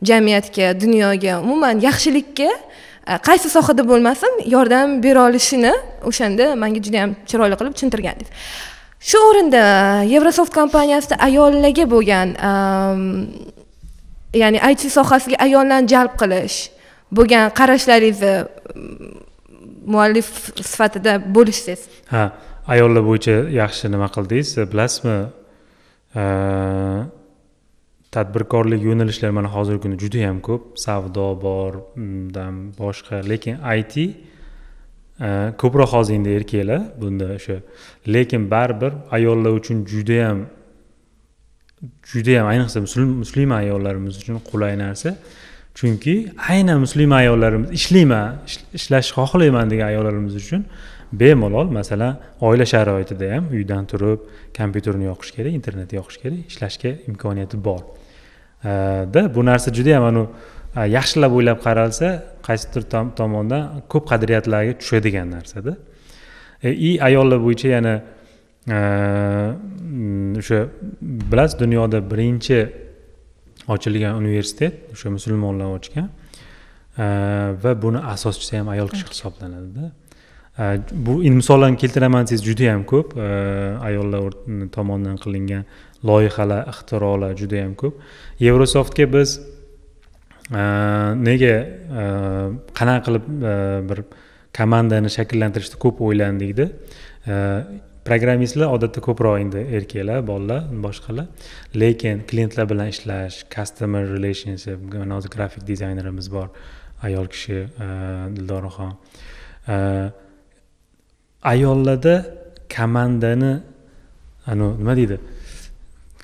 jamiyatga 0.09 0.67
dunyoga 0.83 1.35
umuman 1.45 1.81
yaxshilikka 1.89 2.51
e, 3.11 3.13
qaysi 3.29 3.49
sohada 3.57 3.83
bo'lmasin 3.91 4.33
yordam 4.55 4.89
bera 5.05 5.21
olishini 5.29 5.73
o'shanda 6.11 6.45
manga 6.63 6.81
juda 6.85 6.97
yam 7.03 7.11
chiroyli 7.31 7.57
qilib 7.61 7.75
tushuntirgandingiz. 7.77 8.31
Shu 9.09 9.19
o'rinda 9.29 9.63
yevrosoft 10.15 10.53
kompaniyasida 10.61 11.17
ayollarga 11.29 11.85
bo'lgan 11.95 12.29
ya'ni 14.43 14.59
it 14.73 14.81
sohasiga 14.99 15.37
ayollarni 15.47 15.89
jalb 15.95 16.15
qilish 16.23 16.57
bo'lgan 17.17 17.51
qarashlaringizni 17.59 18.35
muallif 19.95 20.29
sifatida 20.71 21.13
bo'lishsangiz 21.37 21.83
ha 22.15 22.25
ayollar 22.75 23.03
bo'yicha 23.11 23.37
yaxshi 23.61 23.91
nima 23.95 24.09
qildingiz? 24.17 24.51
Bilasizmi? 24.73 25.19
Tadbirkorlik 28.13 28.83
yo'nalishlari 28.89 29.33
mana 29.33 29.49
hozirgi 29.49 29.81
kunda 29.83 29.99
juda 30.05 30.19
yam 30.27 30.41
ko'p. 30.49 30.63
Savdo 30.77 31.27
bor 31.47 31.73
boshqa. 32.81 33.23
Lekin 33.33 33.57
it 33.79 33.97
e, 33.97 34.09
ko'proq 35.63 35.91
hozir 35.97 36.15
endi 36.19 36.31
erkaklar 36.39 36.83
bunda 37.01 37.27
o'sha. 37.37 37.57
Lekin 38.15 38.51
baribir 38.51 38.93
ayollar 39.11 39.53
uchun 39.61 39.87
judayam 39.93 40.47
judayam 42.13 42.47
ayniqsa 42.53 42.79
muslima 43.23 43.55
ayollarimiz 43.63 44.15
uchun 44.23 44.41
qulay 44.51 44.77
narsa. 44.85 45.17
Chunki 45.75 46.15
aynan 46.51 46.79
muslima 46.85 47.17
ayollarimiz 47.23 47.71
ishlayman 47.79 48.27
ishlashni 48.79 49.15
xohlayman 49.17 49.71
degan 49.73 49.87
ayollarimiz 49.93 50.35
uchun 50.43 50.67
bemalol 51.13 51.69
masalan 51.79 52.19
oila 52.41 52.67
sharoitida 52.75 53.35
ham 53.35 53.45
uydan 53.57 53.85
turib 53.93 54.21
kompyuterni 54.59 55.05
yoqish 55.11 55.33
kerak 55.37 55.53
internetni 55.59 55.95
yoqish 56.01 56.19
kerak 56.23 56.41
ishlashga 56.53 56.91
imkoniyati 57.11 57.65
bor. 57.69 57.83
Da 58.65 59.35
bu 59.35 59.45
narsa 59.45 59.73
juda 59.79 59.91
yam 59.97 60.05
anavi 60.11 60.29
yaxshilab 60.97 61.33
o'ylab 61.39 61.59
qaralsa 61.67 62.09
qaysidir 62.47 62.83
tomondan 63.21 63.63
ko'p 63.93 64.05
qadriyatlarga 64.13 64.73
tushadigan 64.81 65.31
narsada 65.37 65.73
и 66.63 66.91
ayollar 67.09 67.39
bo'yicha 67.47 67.69
yana 67.77 67.95
o'sha 70.41 70.59
bilasiz 71.31 71.59
dunyoda 71.61 71.99
birinchi 72.13 72.59
ochilgan 73.75 74.15
universitet 74.23 74.75
o'sha 74.93 75.11
musulmonlar 75.17 75.69
ochgan 75.79 76.09
va 77.63 77.73
buni 77.83 78.01
asoschisi 78.15 78.57
ham 78.59 78.69
ayol 78.75 78.89
kishi 78.95 79.07
hisoblanadida 79.15 79.85
bu 81.07 81.13
misollarni 81.41 81.77
keltiraman 81.83 82.23
desangiz 82.25 82.45
judayam 82.51 82.83
ko'p 82.93 83.09
ayollar 83.89 84.33
tomonidan 84.77 85.17
qilingan 85.25 85.65
loyihalar 86.05 86.67
ixtirolar 86.73 87.37
juda 87.39 87.63
yam 87.63 87.75
ko'p. 87.79 88.01
Yevrosoftga 88.43 89.07
biz 89.13 89.39
e, 89.39 90.63
nega 91.29 91.55
e, 92.03 92.05
qanaqa 92.79 93.07
qilib 93.07 93.31
e, 93.31 93.55
bir 93.91 94.05
komandani 94.59 95.11
shakllantirishda 95.17 95.81
ko'p 95.85 96.03
o'ylandikda 96.09 96.69
programmistlar 98.03 98.73
odatda 98.75 99.01
ko'proq 99.07 99.39
endi 99.41 99.61
erkaklar 99.79 100.25
bolalar 100.27 100.67
boshqalar. 100.87 101.29
Lekin 101.83 102.25
klientlar 102.31 102.67
bilan 102.73 102.91
ishlash 102.95 103.45
customer 103.55 104.03
relationship 104.17 104.79
mana 104.95 105.17
hozir 105.17 105.31
grafik 105.37 105.67
dizaynerimiz 105.67 106.29
bor 106.33 106.49
ayol 107.07 107.31
kishi 107.35 107.63
dildoraxon 108.37 108.93
ayollarda 111.53 112.15
komandani 112.77 113.53
anavi 114.47 114.79
nima 114.79 114.97
deydi? 114.97 115.19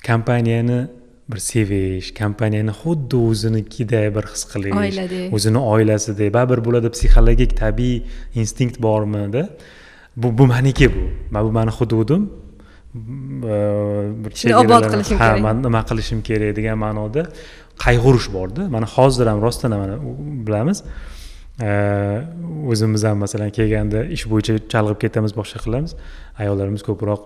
Kompaniyani 0.09 0.79
bir 1.31 1.39
sevish 1.51 2.07
kompaniyani 2.21 2.73
xuddi 2.81 3.15
o'zinikiday 3.29 4.07
bir 4.15 4.25
his 4.33 4.43
qilish 4.51 4.77
oiladek 4.83 5.33
o'zini 5.35 5.61
oilasidek 5.73 6.29
baribir 6.37 6.59
bo'ladi. 6.67 6.87
Psixologik 6.95 7.51
tabiiy 7.63 7.97
instinkt 8.41 8.77
bormida 8.85 9.43
bu 10.21 10.37
bu 10.37 10.47
maniki 10.53 10.87
bu. 10.95 11.03
Man 11.33 11.41
bu 11.47 11.51
mani 11.57 11.71
hududim. 11.79 12.23
Bir 14.23 14.31
Shuni 14.39 14.55
obod 14.63 14.83
qilishim 14.93 15.17
ha 15.21 15.27
kerak. 15.27 15.41
man 15.45 15.55
nima 15.65 15.81
qilishim 15.89 16.19
kerak 16.29 16.55
degan 16.57 16.77
ma'noda 16.85 17.21
qayg'urish 17.85 18.27
borda 18.37 18.61
mana 18.75 18.87
hozir 18.95 19.25
ham 19.31 19.39
rostdan 19.45 19.71
ham 19.71 19.79
mana 19.83 19.95
bilamiz. 20.47 20.79
O'zimiz 22.71 23.03
ham 23.03 23.17
masalan 23.25 23.49
kelganda 23.57 23.99
ish 24.15 24.25
bo'yicha 24.31 24.53
chalg'ib 24.73 24.99
ketamiz 25.03 25.31
boshqa 25.39 25.59
qilamiz. 25.65 25.91
Ayollarimiz 26.41 26.81
ko'proq 26.89 27.21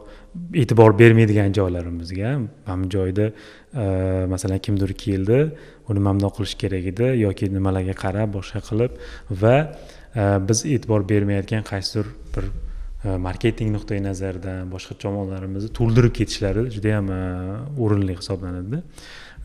e'tibor 0.54 1.00
bermaydigan 1.00 1.54
joylarimizga. 1.54 2.40
Mana 2.68 2.90
joyda 2.90 3.32
e, 3.76 4.26
masalan 4.30 4.60
kimdir 4.60 4.94
keldi 4.94 5.40
uni 5.90 6.00
mamnun 6.00 6.32
qilish 6.36 6.56
kerak 6.62 6.86
edi 6.94 7.10
yoki 7.26 7.50
nimalarga 7.54 7.96
qarab 8.04 8.34
boshqa 8.38 8.62
qilib 8.70 8.98
va 9.44 9.56
e, 10.16 10.24
biz 10.50 10.66
e'tibor 10.66 11.08
bermayotgan 11.10 11.64
qaysidir 11.72 12.12
bir 12.36 12.46
e, 12.50 13.18
marketing 13.28 13.74
nuqtai 13.76 14.02
nazaridan 14.10 14.72
boshqa 14.76 14.98
tomonlarimizni 15.06 15.74
to'ldirib 15.80 16.14
ketishlari 16.20 16.68
juda 16.76 16.96
yam 16.98 17.10
o'rinli 17.84 18.20
hisoblanadida 18.20 18.84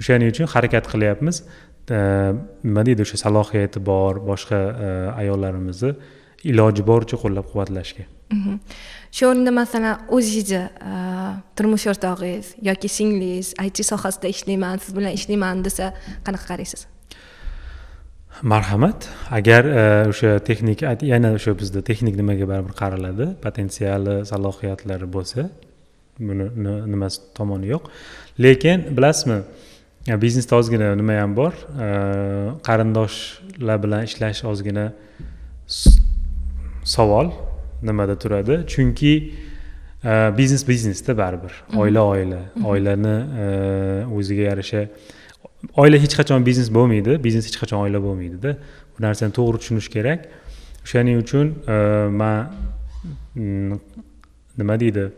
o'shaning 0.01 0.35
uchun 0.35 0.55
harakat 0.55 0.93
qilyapmiz. 0.93 1.43
Nima 2.69 2.83
deydi 2.85 3.01
o'sha 3.07 3.17
salohiyati 3.25 3.81
bor 3.91 4.19
boshqa 4.31 4.59
ayollarimizni 5.23 5.93
iloji 6.53 6.83
boricha 6.91 7.17
qo'llab 7.23 7.47
quvvatlashga 7.51 8.05
mhmm. 8.33 8.59
Shu 9.17 9.27
o'rinda 9.31 9.53
masalan 9.61 10.05
o'zingizni 10.17 10.63
turmush 11.57 11.87
o'rtog'ingiz 11.93 12.55
yoki 12.69 12.89
singlingiz 12.99 13.55
it 13.67 13.79
sohasida 13.91 14.29
ishlayman 14.35 14.77
siz 14.85 14.97
bilan 14.99 15.13
ishlayman 15.19 15.65
desa 15.67 15.93
qanaqa 16.27 16.47
qaraysiz 16.53 16.87
marhamat 18.43 19.09
agar 19.31 19.65
e, 19.65 20.09
o'sha 20.11 20.39
texnik 20.49 20.83
yana 21.13 21.33
o'sha 21.39 21.59
bizda 21.61 21.81
texnik 21.83 22.15
nimaga 22.21 22.49
baribir 22.53 22.75
qaraladi 22.83 23.27
potensiali 23.45 24.15
salohiyatlari 24.31 25.09
bo'lsa 25.17 25.49
buni 26.29 26.47
nimasi 26.93 27.19
tomoni 27.39 27.67
yo'q 27.75 27.91
lekin 28.45 28.79
bilasizmi 28.97 29.41
biznesda 30.25 30.57
ozgina 30.61 30.95
nima 31.01 31.21
ham 31.23 31.37
bor 31.41 31.53
qarindoshlar 32.69 33.79
bilan 33.85 34.03
ishlash 34.09 34.45
ozgina 34.53 34.87
savol 36.97 37.33
nimada 37.83 38.19
turadi. 38.19 38.65
Chunki 38.67 39.33
e, 40.05 40.09
biznes 40.39 40.69
biznesda 40.69 41.19
baribir. 41.19 41.53
Oila 41.77 42.03
oila. 42.03 42.41
Oilani 42.65 43.17
e, 43.43 43.47
o'ziga 44.17 44.43
yarasha 44.43 44.89
oila 45.77 45.99
hech 45.99 46.15
qachon 46.21 46.47
biznes 46.47 46.71
bo'lmaydi 46.75 47.19
biznes 47.25 47.47
hech 47.49 47.59
qachon 47.63 47.85
oila 47.85 48.03
bo'lmaydida. 48.03 48.57
Bu 48.95 49.07
narsani 49.07 49.33
to'g'ri 49.39 49.63
tushunish 49.63 49.89
kerak. 49.95 50.29
O'shaning 50.85 51.23
uchun 51.23 51.55
e, 51.69 51.79
man 52.21 52.51
mm, 53.35 53.81
nima 54.59 54.81
deydi? 54.81 55.09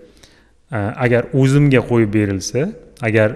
Agar 0.71 1.33
o'zimga 1.35 1.81
qo'yib 1.91 2.13
berilsa 2.15 2.69
agar 3.03 3.33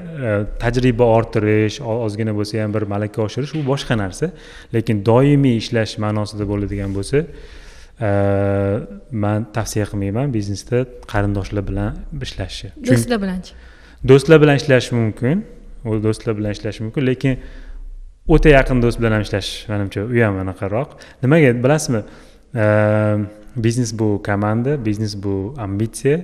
tajriba 0.61 1.07
orttirish 1.17 1.81
ozgina 1.81 2.35
bo'lsa 2.37 2.63
ham 2.63 2.75
bir 2.75 2.85
malaka 2.95 3.23
oshirish 3.25 3.55
u 3.59 3.65
boshqa 3.67 3.97
narsa. 3.99 4.31
Lekin 4.75 5.01
doimiy 5.07 5.57
ishlash 5.63 5.97
ma'nosida 6.05 6.47
bo'ladigan 6.51 6.93
bo'lsa 6.95 7.25
man 8.00 9.46
tavsiya 9.57 9.87
qilmayman 9.90 10.33
biznesda 10.35 10.85
qarindoshlar 11.12 11.62
bilan 11.70 11.92
ishlashni 12.26 12.70
do'stlar 12.90 13.22
bilanchi 13.22 13.54
do'stlar 14.09 14.42
bilan 14.42 14.57
ishlash 14.57 14.92
mumkin. 14.92 15.44
U 15.85 16.02
do'stlar 16.02 16.37
bilan 16.38 16.52
ishlash 16.57 16.80
mumkin 16.80 17.07
lekin 17.07 17.38
o'ta 18.28 18.48
yaqin 18.48 18.83
do'st 18.83 19.00
bilan 19.00 19.16
ham 19.16 19.24
ishlash 19.26 19.50
manimcha 19.68 20.04
u 20.04 20.20
ham 20.24 20.38
anaqaroq. 20.44 20.96
Nimaga 21.22 21.52
bilasizmi? 21.64 22.02
Biznes 23.57 23.92
bu 23.98 24.22
komanda 24.26 24.76
biznes 24.87 25.14
bu 25.24 25.54
ambitsiya. 25.59 26.18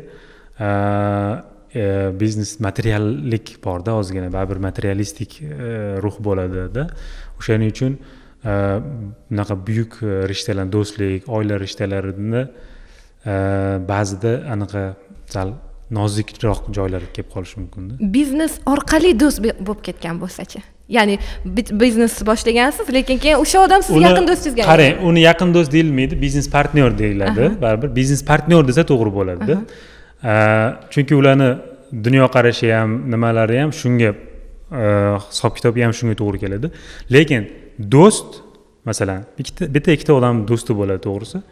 E, 1.80 1.82
biznes 2.20 2.60
materiallik 2.60 3.52
borda 3.64 3.94
ozgina 3.94 4.32
baribir 4.32 4.58
materialistik 4.68 5.42
e, 5.42 5.50
ruh 6.02 6.16
bo'ladida. 6.26 6.88
O'shaning 7.38 7.70
uchun 7.74 7.92
bunaqa 8.44 9.54
buyuk 9.66 9.92
rishtalar 10.32 10.66
do'stlik 10.72 11.28
oila 11.28 11.60
rishtalarini 11.64 12.42
ba'zida 13.92 14.32
anaqa 14.54 14.82
sal 15.34 15.48
nozikroq 15.98 16.60
joylarga 16.76 17.10
kelib 17.16 17.30
qolishi 17.34 17.56
mumkinda 17.60 18.12
biznes 18.16 18.52
orqali 18.72 19.10
do'st 19.22 19.38
bo'lib 19.44 19.82
ketgan 19.88 20.20
bo'lsachi 20.22 20.62
ya'ni 20.96 21.18
biznesni 21.82 22.26
boshlagansiz 22.30 22.92
lekin 22.96 23.18
keyin 23.24 23.38
o'sha 23.44 23.58
odam 23.66 23.82
sizni 23.86 24.04
yaqin 24.08 24.28
do'stingizga 24.30 24.68
qarang 24.70 25.04
uni 25.10 25.20
yaqin 25.28 25.54
do'st 25.56 25.72
deyilmaydi 25.76 26.20
biznes 26.24 26.50
partnyor 26.56 26.98
deyiladi 27.02 27.50
baribir 27.64 27.94
biznes 28.00 28.22
partnyor 28.30 28.62
desa 28.70 28.82
to'g'ri 28.90 29.12
bo'ladida 29.18 29.56
chunki 30.92 31.14
ularni 31.20 31.50
dunyoqarashi 32.06 32.72
ham 32.78 32.90
nimalari 33.14 33.60
ham 33.62 33.70
shunga 33.82 34.10
hisob 35.28 35.52
kitobi 35.58 35.84
ham 35.86 35.92
shunga 35.98 36.16
to'g'ri 36.22 36.38
keladi 36.44 36.72
lekin 37.16 37.42
do'st 37.94 38.42
masalan 38.84 39.24
ikkita 39.38 39.74
bitta 39.74 39.92
ikkita 39.96 40.12
odam 40.18 40.44
do'sti 40.48 40.76
bo'ladi 40.76 41.02
to'g'risi. 41.06 41.42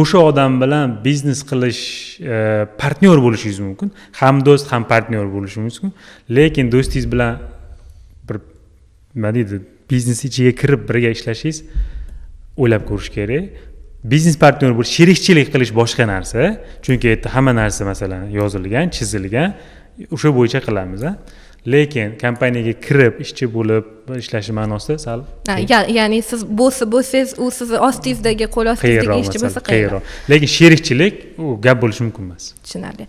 O'sha 0.00 0.18
odam 0.30 0.60
bilan 0.60 0.94
biznes 1.04 1.42
qilish 1.50 1.82
e, 2.20 2.66
partnyor 2.80 3.18
bo'lishingiz 3.24 3.60
mumkin. 3.60 3.90
Ham 4.20 4.40
do'st 4.46 4.72
ham 4.72 4.86
partnyor 4.92 5.26
bo'lishingiz 5.34 5.82
mumkin. 5.82 5.92
Lekin 6.30 6.72
do'stingiz 6.72 7.06
bilan 7.12 7.42
bir 8.28 8.36
nima 9.14 9.34
deydi 9.34 9.60
biznes 9.90 10.24
ichiga 10.28 10.52
kirib 10.60 10.88
birga 10.88 11.10
ishlashingiz 11.16 11.58
o'ylab 12.56 12.88
ko'rish 12.90 13.10
kerak. 13.16 13.44
Biznes 14.12 14.36
partnyor 14.44 14.72
bo'lish 14.78 14.92
sherikchilik 14.98 15.52
qilish 15.54 15.72
boshqa 15.80 16.08
narsa. 16.14 16.56
Chunki 16.84 17.06
u 17.06 17.12
yerda 17.12 17.28
hamma 17.34 17.52
narsa 17.62 17.84
masalan 17.92 18.30
yozilgan 18.40 18.90
chizilgan 18.96 19.50
o'sha 20.14 20.30
bo'yicha 20.38 20.60
qilamiz 20.66 21.02
a 21.10 21.12
lekin 21.66 22.18
kompaniyaga 22.20 22.74
kirib 22.86 23.20
ishchi 23.24 23.46
bo'lib 23.54 23.84
ishlashi 24.18 24.52
ma'nosida 24.52 24.98
sal 24.98 25.22
ya'ni 25.98 26.22
siz 26.22 26.42
bo'lsa 26.60 26.88
bo'lsangiz 26.94 27.34
u 27.38 27.50
sizni 27.58 27.78
ostingizdagi 27.88 28.48
qo'l 28.56 28.72
ostingizdagi 28.74 29.22
ishchi 29.26 29.42
bo'lsa 29.44 29.62
qiyinroq. 29.70 30.02
lekin 30.32 30.50
sherikchilik 30.56 31.14
u 31.38 31.54
gap 31.66 31.82
bo'lishi 31.82 32.02
mumkin 32.06 32.22
emas. 32.28 32.52
Tushunarli. 32.64 33.06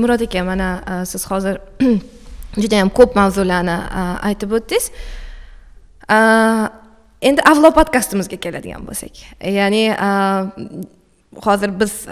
Murod 0.00 0.20
aka 0.26 0.44
mana 0.44 0.68
siz 1.12 1.26
hozir 1.30 1.60
juda 2.62 2.76
yam 2.82 2.90
ko'p 2.98 3.16
mavzularni 3.20 3.78
aytib 4.28 4.52
o'tdingiz. 4.58 4.90
Endi 7.28 7.42
avlo 7.50 7.74
podkastimizga 7.76 8.36
keladigan 8.44 8.88
bo'lsak. 8.88 9.24
Ya'ni 9.58 9.84
hozir 11.44 11.80
biz 11.80 12.06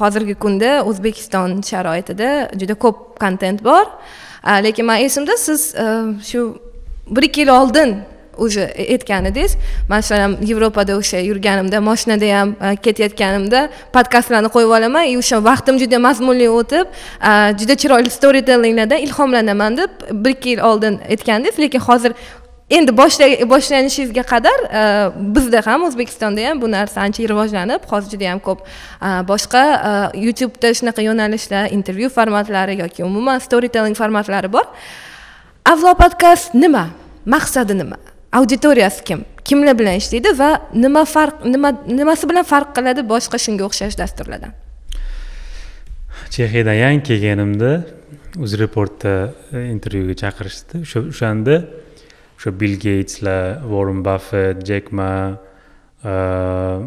hozirgi 0.00 0.34
kunda 0.34 0.70
o'zbekiston 0.88 1.60
sharoitida 1.70 2.30
juda 2.60 2.74
ko'p 2.74 3.18
kontent 3.20 3.64
bor. 3.64 3.84
A, 3.84 4.35
lekin 4.46 4.86
man 4.86 5.00
esimda 5.00 5.36
siz 5.36 5.74
e, 5.74 5.86
shu 6.30 6.58
bir 7.10 7.22
ikki 7.22 7.40
yil 7.40 7.48
oldin 7.48 7.96
уже 8.38 8.64
aytgan 8.78 9.24
edingiz 9.24 9.56
man 9.88 10.02
ham 10.02 10.36
yevropada 10.42 10.96
o'sha 10.96 11.18
yurganimda 11.18 11.80
mashinada 11.80 12.28
ham 12.38 12.56
e, 12.62 12.76
ketayotganimda 12.76 13.68
podkastlarni 13.92 14.48
qo'yib 14.48 14.70
olaman. 14.78 15.04
И 15.04 15.16
o'sha 15.18 15.44
vaqtim 15.44 15.78
juda 15.78 15.98
mazmunli 15.98 16.48
o'tib 16.58 16.86
e, 17.30 17.32
juda 17.60 17.74
chiroyli 17.82 18.10
storytellinglardan 18.10 18.98
ilhomlanaman 19.06 19.76
deb 19.76 19.90
bir 20.12 20.30
ikki 20.30 20.48
yil 20.48 20.60
oldin 20.70 21.00
aytgandingiz 21.10 21.58
lekin 21.58 21.80
hozir 21.88 22.12
endi 22.70 22.92
boshlanishiga 22.96 23.48
boshlanishingizga 23.50 24.22
qadar 24.26 24.58
e, 24.78 24.82
bizda 25.34 25.62
ham 25.66 25.84
o'zbekistonda 25.88 26.48
ham 26.48 26.60
bu 26.62 26.70
narsa 26.70 27.00
ancha 27.00 27.22
rivojlanib 27.32 27.86
hozir 27.90 28.10
juda 28.14 28.24
yam 28.24 28.40
ko'p 28.48 28.64
e, 28.66 29.10
boshqa 29.30 29.62
e, 29.88 29.92
youtubeda 30.26 30.72
shunaqa 30.78 31.04
yo'nalishda 31.08 31.68
intervyu 31.76 32.08
formatlari 32.16 32.78
yoki 32.82 33.04
umuman 33.04 33.38
storytelling 33.38 33.96
formatlari 34.02 34.52
bor. 34.52 34.66
Avlo 35.72 35.94
podkast 36.02 36.54
nima? 36.54 36.88
Maqsadi 37.26 37.78
nima? 37.78 37.96
Auditoriyasi 38.32 39.04
kim? 39.04 39.24
Kimlar 39.44 39.78
bilan 39.78 40.02
ishlaydi 40.02 40.34
va 40.38 40.50
nima 40.74 41.04
farq 41.06 41.46
nima 41.46 41.70
nimasi 41.86 42.28
bilan 42.30 42.44
farq 42.52 42.74
qiladi 42.76 43.06
boshqa 43.14 43.38
shunga 43.46 43.66
o'xshash 43.68 43.98
dasturlardan? 44.02 44.52
Chexiyadan 46.34 46.82
yangi 46.82 47.02
kelganimda 47.08 47.72
uzreportda 48.44 49.12
intervyuga 49.54 50.14
chaqirishdi. 50.22 50.82
O'shanda 51.12 51.62
o'sha 52.36 52.60
bill 52.60 52.76
geytslar 52.80 53.62
vorren 53.64 54.04
baffet 54.04 54.66
jek 54.66 54.92
ma 54.92 55.10
uh, 56.04 56.78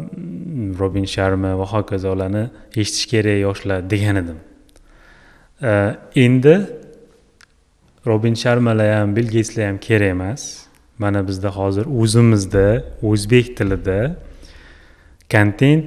robin 0.80 1.04
sharma 1.04 1.58
va 1.58 1.66
hokazolarni 1.74 2.44
eshitish 2.76 3.06
kerak 3.12 3.40
yoshlar 3.46 3.90
degan 3.90 4.16
edim. 4.22 4.38
Uh, 5.62 5.92
endi 6.16 6.56
robin 8.06 8.34
sharmalar 8.34 8.94
ham 9.00 9.16
bill 9.16 9.28
geytslar 9.36 9.66
ham 9.66 9.78
kerak 9.78 10.10
emas. 10.16 10.66
Mana 10.98 11.28
bizda 11.28 11.50
hozir 11.56 11.86
o'zimizda 12.00 12.66
o'zbek 13.02 13.56
tilida 13.56 13.98
kontent 15.32 15.84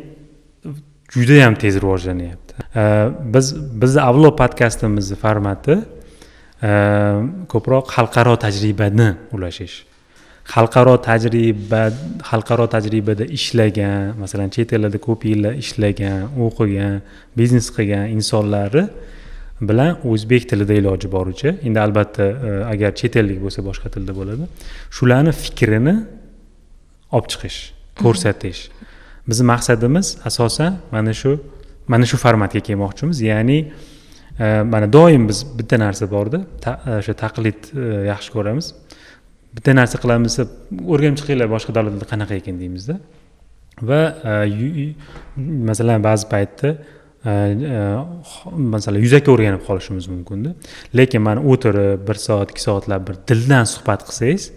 judayam 1.16 1.55
tez 1.55 1.76
rivojlanyapti. 1.82 2.53
Uh, 2.76 3.14
biz 3.34 3.55
bizni 3.82 4.01
avlo 4.01 4.36
podkastimizni 4.36 5.18
formati 5.26 5.78
ko'proq 6.64 7.86
xalqaro 7.95 8.36
tajribani 8.45 9.09
ulashish. 9.36 9.84
Xalqaro 10.53 10.95
tajriba 11.07 11.82
xalqaro 12.30 12.66
tajribada 12.76 13.26
ishlagan 13.38 14.16
masalan 14.20 14.49
chet 14.55 14.74
ellarda 14.76 14.99
ko'p 15.07 15.22
yillar 15.32 15.53
ishlagan 15.64 16.20
o'qigan 16.45 16.95
biznes 17.39 17.68
qilgan 17.76 18.05
insonlarni 18.18 18.84
bilan 19.70 19.91
o'zbek 20.11 20.43
tilida 20.49 20.74
iloji 20.82 21.07
boricha 21.16 21.49
endi 21.68 21.80
albatta 21.86 22.26
e, 22.47 22.51
agar 22.74 22.91
chet 22.99 23.16
ellik 23.22 23.39
bo'lsa 23.45 23.59
boshqa 23.70 23.88
tilda 23.95 24.14
bo'ladi 24.20 24.43
shularni 24.97 25.32
fikrini 25.43 25.95
olib 27.16 27.28
chiqish 27.32 27.59
ko'rsatish. 28.03 28.61
Bizni 29.30 29.45
maqsadimiz 29.53 30.07
asosan 30.30 30.72
mana 30.91 31.14
shu 31.22 31.32
mana 31.88 32.05
shu 32.09 32.18
formatga 32.26 32.59
kelmoqchimiz. 32.68 33.18
Ya'ni 33.32 33.57
mana 34.39 34.93
doim 34.93 35.27
biz 35.29 35.43
bitta 35.57 35.77
narsa 35.77 36.07
borda 36.11 36.39
e, 36.65 36.97
o'sha 36.99 37.13
taqlid 37.13 37.69
e, 37.73 37.89
yaxshi 38.09 38.34
ko'ramiz. 38.34 38.71
Bitta 39.53 39.75
narsa 39.77 39.99
qilamiz 40.01 40.34
desa 40.34 40.47
o'rganib 40.93 41.19
chiqinglar 41.21 41.51
boshqa 41.51 41.75
davlatlarda 41.75 42.07
qanaqa 42.09 42.39
ekan 42.41 42.57
deymizda. 42.61 42.97
Va 43.89 44.01
e, 44.49 44.93
masalan 45.69 46.03
ba'zi 46.03 46.29
paytda 46.34 46.75
masalan 48.73 48.99
yuzaki 49.05 49.31
o'rganib 49.36 49.63
qolishimiz 49.67 50.09
mumkinda. 50.11 50.55
Lekin 50.97 51.21
mana 51.21 51.45
o'tirib 51.53 52.03
bir 52.07 52.17
soat 52.25 52.51
ikki 52.51 52.65
soatlab 52.67 53.07
bir 53.07 53.21
dildan 53.29 53.69
suhbat 53.69 54.07
qilsangiz 54.09 54.49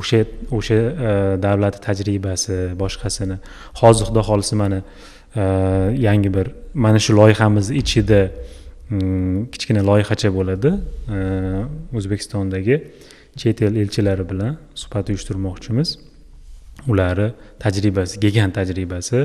o'sha 0.00 0.24
o'sha 0.58 0.80
e, 1.08 1.14
davlat 1.46 1.78
tajribasi 1.86 2.58
boshqasini 2.82 3.38
hozir 3.80 4.10
xudo 4.10 4.26
xohlasa 4.28 4.62
mana 4.64 4.82
yangi 6.08 6.30
bir 6.34 6.46
mana 6.74 6.98
shu 6.98 7.14
loyihamizni 7.14 7.78
ichida 7.78 8.20
Mm, 8.90 9.46
kichkina 9.52 9.82
loyihacha 9.86 10.28
bo'ladi. 10.34 10.70
Eh, 11.16 11.96
O'zbekistondagi 11.98 12.76
chet 13.38 13.62
el 13.62 13.76
elchilari 13.82 14.24
bilan 14.30 14.56
suhbat 14.74 15.10
uyushtirmoqchimiz. 15.10 15.88
Ularni 16.90 17.28
tajribasi 17.62 18.18
gigant 18.24 18.52
tajribasi 18.58 19.20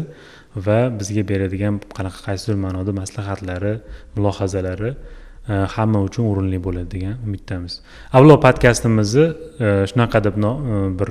va 0.66 0.78
bizga 1.00 1.24
beradigan 1.32 1.80
qanaqa 1.98 2.20
qaysidir 2.28 2.56
ma'noda 2.66 2.92
maslahatlari 3.02 3.74
mulohazalari 4.16 4.92
eh, 5.50 5.66
hamma 5.76 6.00
uchun 6.08 6.24
o'rinli 6.32 6.62
bo'ladi 6.68 6.90
degan 6.96 7.16
umiddamiz. 7.26 7.74
Avvalo 8.16 8.36
podkastimizni 8.46 9.26
eh, 9.66 9.84
shunaqa 9.90 10.24
deb 10.28 10.36
bir 11.00 11.10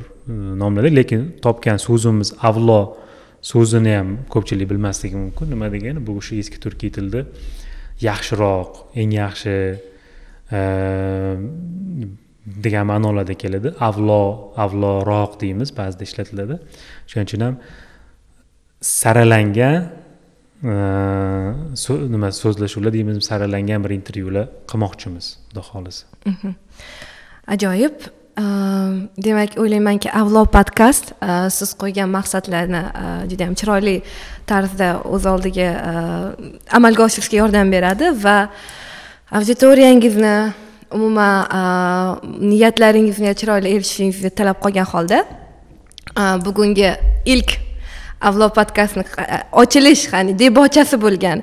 nomladik 0.62 0.92
lekin 1.00 1.22
topgan 1.44 1.78
so'zimiz 1.88 2.28
avlo 2.50 2.80
so'zini 3.42 3.92
ham 3.98 4.08
ko'pchilik 4.32 4.70
bilmasligi 4.72 5.16
mumkin. 5.24 5.46
Nima 5.54 5.66
degani? 5.74 5.98
Bu 6.06 6.12
o'sha 6.20 6.36
eski 6.42 6.58
turkiy 6.64 6.90
tilda 6.96 7.26
yaxshiroq 8.00 8.70
eng 9.00 9.12
yaxshi 9.14 9.56
e, 10.52 10.60
degan 12.64 12.86
ma'nolarda 12.92 13.34
keladi. 13.42 13.74
Avlo 13.88 14.52
avloroq 14.64 15.40
deymiz 15.42 15.70
ba'zida 15.78 16.04
ishlatiladi. 16.08 16.58
Shuning 17.10 17.26
uchun 17.28 17.46
ham 17.46 17.54
saralangan 18.80 19.78
e, 20.72 20.74
nima 22.14 22.32
so'zlashuvlar 22.42 22.92
deymiz 22.96 23.24
saralangan 23.30 23.80
bir 23.84 23.92
intervyular 24.00 24.46
qilmoqchimiz 24.70 25.26
xudo 25.48 25.62
xohlasa. 25.70 26.04
Mhmm. 26.26 26.54
Ajoyib. 27.54 27.96
Demak 28.36 29.58
o'ylaymanki 29.58 30.10
avlo 30.10 30.44
podkast 30.56 31.12
siz 31.54 31.74
qo'ygan 31.82 32.10
maqsadlarni 32.10 32.82
juda 33.30 33.46
yam 33.46 33.54
chiroyli 33.60 33.96
tarzda 34.46 34.88
o'z 35.04 35.26
oldiga 35.34 35.68
amalga 36.78 37.06
oshirishga 37.06 37.36
yordam 37.42 37.70
beradi 37.72 38.10
va 38.24 38.36
auditoriyangizni 39.30 40.34
umuman 40.90 42.18
niyatlaringizni 42.50 43.34
chiroyli 43.40 43.76
erishishingizni 43.76 44.30
tilab 44.30 44.58
qolgan 44.64 44.90
holda 44.94 45.24
bugungi 46.46 46.90
ilk 47.24 47.58
avlo 48.20 48.48
podkastni 48.48 49.04
ochilish 49.52 50.12
ya'ni 50.12 50.38
debochasi 50.38 50.96
bo'lgan 51.00 51.42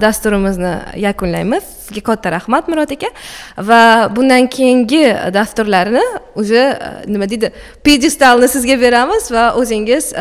dasturimizni 0.00 0.74
yakunlaymiz. 1.06 1.64
Sizga 1.86 2.02
katta 2.08 2.32
rahmat 2.32 2.68
murod 2.68 2.90
aka. 2.90 3.10
Va 3.58 4.10
bundan 4.16 4.46
keyingi 4.46 5.02
dasturlarni 5.34 6.02
уже 6.34 6.62
nima 7.06 7.30
deydi 7.30 7.52
pedestalni 7.84 8.48
sizga 8.48 8.80
beramiz 8.80 9.30
va 9.32 9.54
o'zingiz 9.60 10.12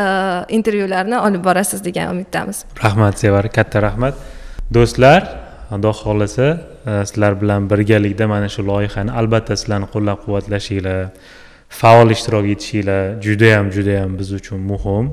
intervyularni 0.49 1.18
olib 1.20 1.43
borasiz 1.43 1.86
degan 1.86 2.12
umiddamiz. 2.14 2.64
Rahmat 2.84 3.20
sevara. 3.20 3.49
Katta 3.49 3.82
rahmat. 3.82 4.16
Do'stlar 4.74 5.22
xudo 5.72 5.91
xohlasa 6.01 6.47
sizlar 7.10 7.41
bilan 7.41 7.70
birgalikda 7.70 8.28
mana 8.28 8.49
shu 8.49 8.62
loyihani 8.68 9.12
albatta 9.20 9.58
sizlarni 9.58 9.88
qo'llab 9.93 10.20
quvvatlashinglar 10.26 11.10
faol 11.70 12.10
ishtirok 12.16 12.45
etishinglar. 12.53 13.22
Judayam 13.26 13.72
judayam 13.76 14.20
biz 14.20 14.30
uchun 14.39 14.60
muhim. 14.72 15.06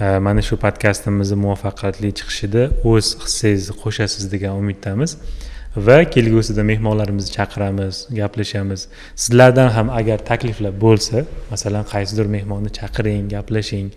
Mana 0.00 0.42
shu 0.42 0.56
podkastimizni 0.64 1.36
muvaffaqiyatli 1.44 2.08
chiqishida 2.18 2.62
o'z 2.90 3.06
hissangizni 3.24 3.74
qo'shasiz 3.82 4.24
degan 4.34 4.52
umiddamiz. 4.62 5.10
Va 5.86 5.98
kelgusida 6.14 6.62
mehmonlarimizni 6.70 7.32
chaqiramiz 7.38 7.94
gaplashamiz. 8.20 8.80
Sizlardan 9.22 9.68
ham 9.76 9.90
agar 10.00 10.18
takliflar 10.30 10.72
bo'lsa 10.84 11.24
masalan 11.50 11.84
qaysidir 11.92 12.26
mehmonni 12.36 12.70
chaqiring 12.78 13.24
gaplashing 13.34 13.88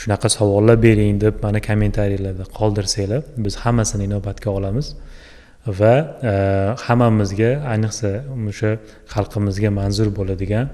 shunaqa 0.00 0.28
savollar 0.36 0.76
bering 0.86 1.20
deb 1.24 1.34
mana 1.44 1.60
kommentariyalarda 1.68 2.44
qoldirsanglar 2.58 3.22
biz 3.44 3.54
hammasini 3.64 4.04
inobatga 4.08 4.50
olamiz. 4.58 4.86
Va 5.80 5.94
e, 6.32 6.34
hammamizga 6.86 7.50
ayniqsa 7.72 8.10
o'sha 8.50 8.70
xalqimizga 9.14 9.70
manzur 9.80 10.08
bo'ladigan 10.18 10.66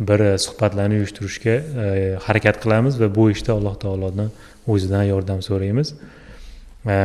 bir 0.00 0.38
suhbatlarni 0.38 1.00
uyushtirishga 1.00 1.54
e, 1.84 2.18
harakat 2.26 2.60
qilamiz 2.62 3.00
va 3.00 3.08
bu 3.14 3.30
ishda 3.30 3.52
alloh 3.52 3.78
taolodan 3.80 4.30
o'zidan 4.66 5.04
yordam 5.12 5.40
so'raymiz. 5.42 5.94
E, 6.86 6.96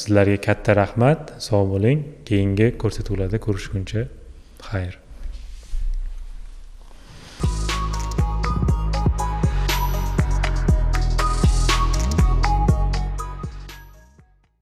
sizlarga 0.00 0.40
katta 0.48 0.76
rahmat 0.82 1.36
sog' 1.48 1.68
bo'ling. 1.74 2.02
Keyingi 2.28 2.72
ko'rsatuvlarda 2.82 3.38
ko'rishguncha 3.46 4.06
xayr. 4.70 4.98